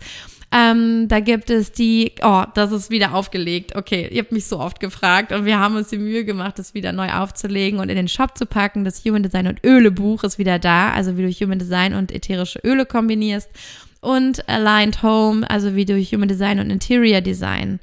Ähm, 0.54 1.08
da 1.08 1.20
gibt 1.20 1.48
es 1.48 1.72
die, 1.72 2.12
oh, 2.22 2.44
das 2.54 2.72
ist 2.72 2.90
wieder 2.90 3.14
aufgelegt. 3.14 3.74
Okay, 3.74 4.08
ihr 4.10 4.22
habt 4.22 4.32
mich 4.32 4.44
so 4.44 4.60
oft 4.60 4.80
gefragt 4.80 5.32
und 5.32 5.46
wir 5.46 5.58
haben 5.58 5.76
uns 5.76 5.88
die 5.88 5.96
Mühe 5.96 6.26
gemacht, 6.26 6.58
das 6.58 6.74
wieder 6.74 6.92
neu 6.92 7.10
aufzulegen 7.10 7.80
und 7.80 7.88
in 7.88 7.96
den 7.96 8.08
Shop 8.08 8.36
zu 8.36 8.44
packen. 8.44 8.84
Das 8.84 9.02
Human 9.04 9.22
Design 9.22 9.46
und 9.46 9.64
Öle 9.64 9.90
Buch 9.90 10.24
ist 10.24 10.38
wieder 10.38 10.58
da, 10.58 10.90
also 10.90 11.16
wie 11.16 11.22
du 11.22 11.30
Human 11.30 11.58
Design 11.58 11.94
und 11.94 12.12
ätherische 12.12 12.60
Öle 12.64 12.84
kombinierst. 12.84 13.50
Und 14.00 14.46
Aligned 14.48 15.02
Home, 15.02 15.48
also 15.48 15.74
wie 15.74 15.86
du 15.86 15.98
Human 15.98 16.28
Design 16.28 16.58
und 16.58 16.70
Interior 16.70 17.22
Design 17.22 17.80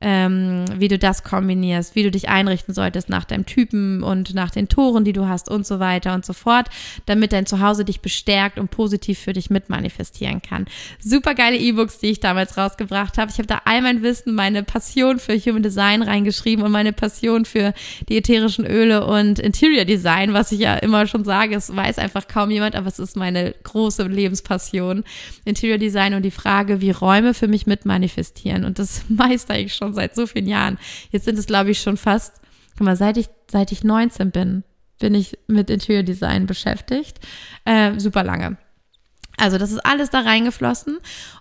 ähm, 0.00 0.64
wie 0.76 0.88
du 0.88 0.98
das 0.98 1.24
kombinierst, 1.24 1.94
wie 1.94 2.04
du 2.04 2.10
dich 2.10 2.28
einrichten 2.28 2.74
solltest 2.74 3.08
nach 3.08 3.24
deinem 3.24 3.46
Typen 3.46 4.02
und 4.02 4.34
nach 4.34 4.50
den 4.50 4.68
Toren, 4.68 5.04
die 5.04 5.12
du 5.12 5.28
hast 5.28 5.50
und 5.50 5.66
so 5.66 5.80
weiter 5.80 6.14
und 6.14 6.24
so 6.24 6.32
fort, 6.32 6.68
damit 7.06 7.32
dein 7.32 7.46
Zuhause 7.46 7.84
dich 7.84 8.00
bestärkt 8.00 8.58
und 8.58 8.70
positiv 8.70 9.18
für 9.18 9.32
dich 9.32 9.50
mitmanifestieren 9.50 10.40
kann. 10.40 10.66
Super 11.00 11.34
geile 11.34 11.56
E-Books, 11.56 11.98
die 11.98 12.08
ich 12.08 12.20
damals 12.20 12.56
rausgebracht 12.56 13.18
habe. 13.18 13.30
Ich 13.30 13.38
habe 13.38 13.48
da 13.48 13.62
all 13.64 13.82
mein 13.82 14.02
Wissen, 14.02 14.34
meine 14.34 14.62
Passion 14.62 15.18
für 15.18 15.36
Human 15.36 15.62
Design 15.62 16.02
reingeschrieben 16.02 16.64
und 16.64 16.70
meine 16.70 16.92
Passion 16.92 17.44
für 17.44 17.74
die 18.08 18.18
ätherischen 18.18 18.66
Öle 18.66 19.04
und 19.04 19.38
Interior 19.38 19.84
Design, 19.84 20.32
was 20.32 20.52
ich 20.52 20.60
ja 20.60 20.74
immer 20.74 21.06
schon 21.06 21.24
sage, 21.24 21.56
es 21.56 21.74
weiß 21.74 21.98
einfach 21.98 22.28
kaum 22.28 22.50
jemand, 22.50 22.76
aber 22.76 22.86
es 22.86 22.98
ist 22.98 23.16
meine 23.16 23.54
große 23.64 24.04
Lebenspassion. 24.04 25.04
Interior 25.44 25.78
Design 25.78 26.14
und 26.14 26.22
die 26.22 26.30
Frage, 26.30 26.80
wie 26.80 26.90
Räume 26.90 27.34
für 27.34 27.48
mich 27.48 27.66
mitmanifestieren. 27.66 28.64
Und 28.64 28.78
das 28.78 29.02
meister 29.08 29.58
ich 29.58 29.74
schon 29.74 29.87
schon 29.88 29.94
seit 29.94 30.14
so 30.14 30.26
vielen 30.26 30.46
Jahren. 30.46 30.78
Jetzt 31.10 31.24
sind 31.24 31.38
es, 31.38 31.46
glaube 31.46 31.70
ich, 31.70 31.80
schon 31.80 31.96
fast, 31.96 32.40
guck 32.76 32.86
mal, 32.86 32.96
seit 32.96 33.16
ich, 33.16 33.28
seit 33.50 33.72
ich 33.72 33.84
19 33.84 34.30
bin, 34.30 34.64
bin 35.00 35.14
ich 35.14 35.38
mit 35.46 35.70
Interior 35.70 36.02
Design 36.02 36.46
beschäftigt. 36.46 37.18
Äh, 37.64 37.98
super 37.98 38.24
lange. 38.24 38.56
Also 39.38 39.58
das 39.58 39.72
ist 39.72 39.84
alles 39.84 40.10
da 40.10 40.20
reingeflossen 40.20 40.98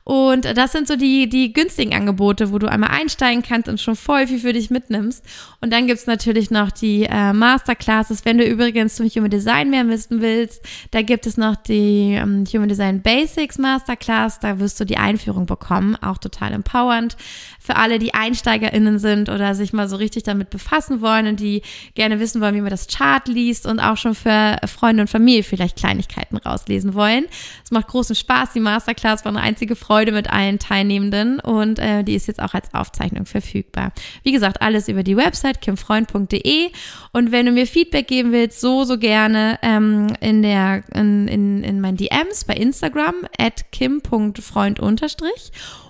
und 0.08 0.46
das 0.46 0.72
sind 0.72 0.88
so 0.88 0.96
die, 0.96 1.28
die 1.28 1.52
günstigen 1.52 1.94
Angebote, 1.94 2.54
wo 2.54 2.60
du 2.60 2.72
einmal 2.72 2.92
einsteigen 2.92 3.44
kannst 3.44 3.68
und 3.68 3.82
schon 3.82 3.98
voll 3.98 4.26
viel 4.26 4.40
für 4.40 4.54
dich 4.54 4.70
mitnimmst. 4.70 5.22
Und 5.60 5.74
dann 5.74 5.86
gibt's 5.86 6.08
natürlich 6.08 6.50
noch 6.50 6.72
die 6.72 7.04
äh, 7.04 7.34
Masterclasses. 7.34 8.24
Wenn 8.24 8.38
du 8.38 8.46
übrigens 8.46 8.96
zum 8.96 9.08
Human 9.10 9.30
Design 9.30 9.70
mehr 9.70 9.86
wissen 9.90 10.22
willst, 10.22 10.64
da 10.92 11.02
gibt 11.02 11.28
es 11.28 11.36
noch 11.36 11.58
die 11.58 12.14
ähm, 12.14 12.46
Human 12.54 12.70
Design 12.70 13.02
Basics 13.02 13.58
Masterclass. 13.58 14.40
Da 14.40 14.60
wirst 14.60 14.80
du 14.80 14.86
die 14.86 14.96
Einführung 14.96 15.46
bekommen, 15.46 15.98
auch 15.98 16.20
total 16.20 16.54
empowernd. 16.54 17.18
Für 17.60 17.76
alle, 17.76 18.00
die 18.00 18.14
EinsteigerInnen 18.14 19.00
sind 19.00 19.28
oder 19.28 19.56
sich 19.56 19.74
mal 19.74 19.90
so 19.90 19.98
richtig 19.98 20.24
damit 20.24 20.50
befassen 20.52 21.02
wollen 21.02 21.28
und 21.28 21.42
die 21.42 21.64
gerne 21.96 22.22
wissen 22.22 22.40
wollen, 22.40 22.56
wie 22.56 22.62
man 22.62 22.70
das 22.70 22.88
Chart 22.88 23.28
liest 23.28 23.66
und 23.66 23.82
auch 23.82 23.98
schon 23.98 24.16
für 24.16 24.56
Freunde 24.68 25.02
und 25.02 25.10
Familie 25.10 25.44
vielleicht 25.44 25.76
Kleinigkeiten 25.76 26.38
rauslesen 26.38 26.94
wollen. 26.94 27.26
Es 27.66 27.72
macht 27.72 27.87
großen 27.88 28.16
Spaß. 28.16 28.54
Die 28.54 28.60
Masterclass 28.60 29.26
war 29.26 29.32
eine 29.32 29.42
einzige 29.42 29.76
Freude 29.76 30.12
mit 30.12 30.30
allen 30.32 30.60
Teilnehmenden 30.60 31.40
und 31.40 31.80
äh, 31.80 32.04
die 32.04 32.16
ist 32.16 32.28
jetzt 32.28 32.42
auch 32.42 32.54
als 32.54 32.74
Aufzeichnung 32.74 33.26
verfügbar. 33.26 33.92
Wie 34.24 34.32
gesagt, 34.32 34.62
alles 34.62 34.88
über 34.88 35.04
die 35.04 35.18
Website 35.18 35.62
kimfreund.de 35.62 36.70
und 37.14 37.32
wenn 37.32 37.46
du 37.46 37.52
mir 37.52 37.68
Feedback 37.68 38.08
geben 38.08 38.32
willst, 38.32 38.62
so, 38.62 38.84
so 38.84 38.98
gerne 38.98 39.60
ähm, 39.62 40.08
in 40.20 40.42
der, 40.42 40.84
in, 40.94 41.28
in, 41.28 41.64
in 41.64 41.82
meinen 41.82 41.98
DMs 41.98 42.46
bei 42.46 42.54
Instagram 42.54 43.16
at 43.38 43.72
kim.freund 43.72 44.80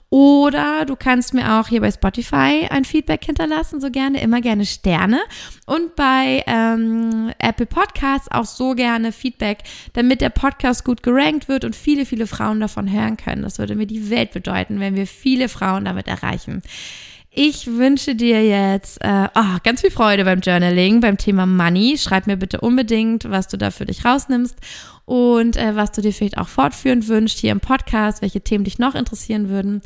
oder 0.09 0.85
du 0.85 0.95
kannst 0.95 1.33
mir 1.33 1.59
auch 1.59 1.67
hier 1.67 1.81
bei 1.81 1.91
Spotify 1.91 2.67
ein 2.69 2.85
Feedback 2.85 3.25
hinterlassen, 3.25 3.81
so 3.81 3.91
gerne, 3.91 4.21
immer 4.21 4.39
gerne 4.39 4.65
Sterne. 4.65 5.19
Und 5.65 5.95
bei 5.97 6.43
ähm, 6.47 7.33
Apple 7.39 7.65
Podcasts 7.65 8.31
auch 8.31 8.45
so 8.45 8.73
gerne 8.73 9.11
Feedback, 9.11 9.59
damit 9.93 10.21
der 10.21 10.29
Podcast 10.29 10.85
gut 10.85 11.03
gerankt 11.03 11.49
wird 11.49 11.65
und 11.65 11.75
viele, 11.75 12.05
viele 12.05 12.25
Frauen 12.25 12.61
davon 12.61 12.89
hören 12.89 13.17
können. 13.17 13.41
Das 13.41 13.59
würde 13.59 13.75
mir 13.75 13.87
die 13.87 14.09
Welt 14.09 14.31
bedeuten, 14.31 14.79
wenn 14.79 14.95
wir 14.95 15.07
viele 15.07 15.49
Frauen 15.49 15.83
damit 15.83 16.07
erreichen. 16.07 16.61
Ich 17.39 17.67
wünsche 17.67 18.15
dir 18.15 18.43
jetzt 18.43 18.99
äh, 18.99 19.27
oh, 19.35 19.57
ganz 19.63 19.81
viel 19.81 19.91
Freude 19.91 20.25
beim 20.25 20.39
Journaling, 20.39 21.01
beim 21.01 21.19
Thema 21.19 21.45
Money. 21.45 21.95
Schreib 21.99 22.25
mir 22.25 22.35
bitte 22.35 22.61
unbedingt, 22.61 23.29
was 23.29 23.47
du 23.47 23.59
da 23.59 23.69
für 23.69 23.85
dich 23.85 24.03
rausnimmst 24.03 24.55
und 25.05 25.55
äh, 25.55 25.75
was 25.75 25.91
du 25.91 26.01
dir 26.01 26.11
vielleicht 26.13 26.39
auch 26.39 26.47
fortführend 26.47 27.07
wünschst 27.07 27.37
hier 27.37 27.51
im 27.51 27.59
Podcast, 27.59 28.23
welche 28.23 28.41
Themen 28.41 28.63
dich 28.63 28.79
noch 28.79 28.95
interessieren 28.95 29.49
würden. 29.49 29.83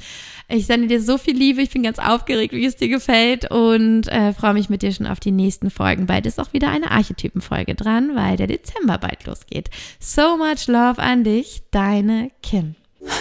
Ich 0.48 0.66
sende 0.66 0.88
dir 0.88 1.02
so 1.02 1.18
viel 1.18 1.36
Liebe, 1.36 1.62
ich 1.62 1.72
bin 1.72 1.84
ganz 1.84 2.00
aufgeregt, 2.00 2.54
wie 2.54 2.66
es 2.66 2.78
dir 2.78 2.88
gefällt 2.88 3.52
und 3.52 4.08
äh, 4.08 4.32
freue 4.32 4.54
mich 4.54 4.70
mit 4.70 4.82
dir 4.82 4.94
schon 4.94 5.08
auf 5.08 5.20
die 5.20 5.32
nächsten 5.32 5.72
Folgen. 5.72 6.06
Bald 6.06 6.26
ist 6.26 6.40
auch 6.40 6.54
wieder 6.54 6.70
eine 6.70 6.90
Archetypenfolge 6.90 7.76
dran, 7.76 8.16
weil 8.16 8.38
der 8.38 8.48
Dezember 8.48 8.98
bald 8.98 9.26
losgeht. 9.26 9.70
So 10.00 10.38
much 10.38 10.68
love 10.68 11.00
an 11.00 11.26
dich, 11.26 11.64
deine 11.72 12.32
Kim. 12.42 12.76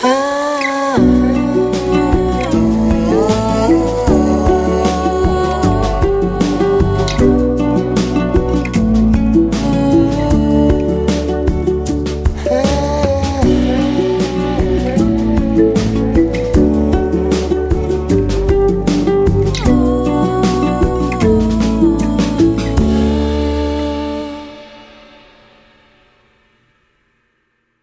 Ah. 0.04 1.49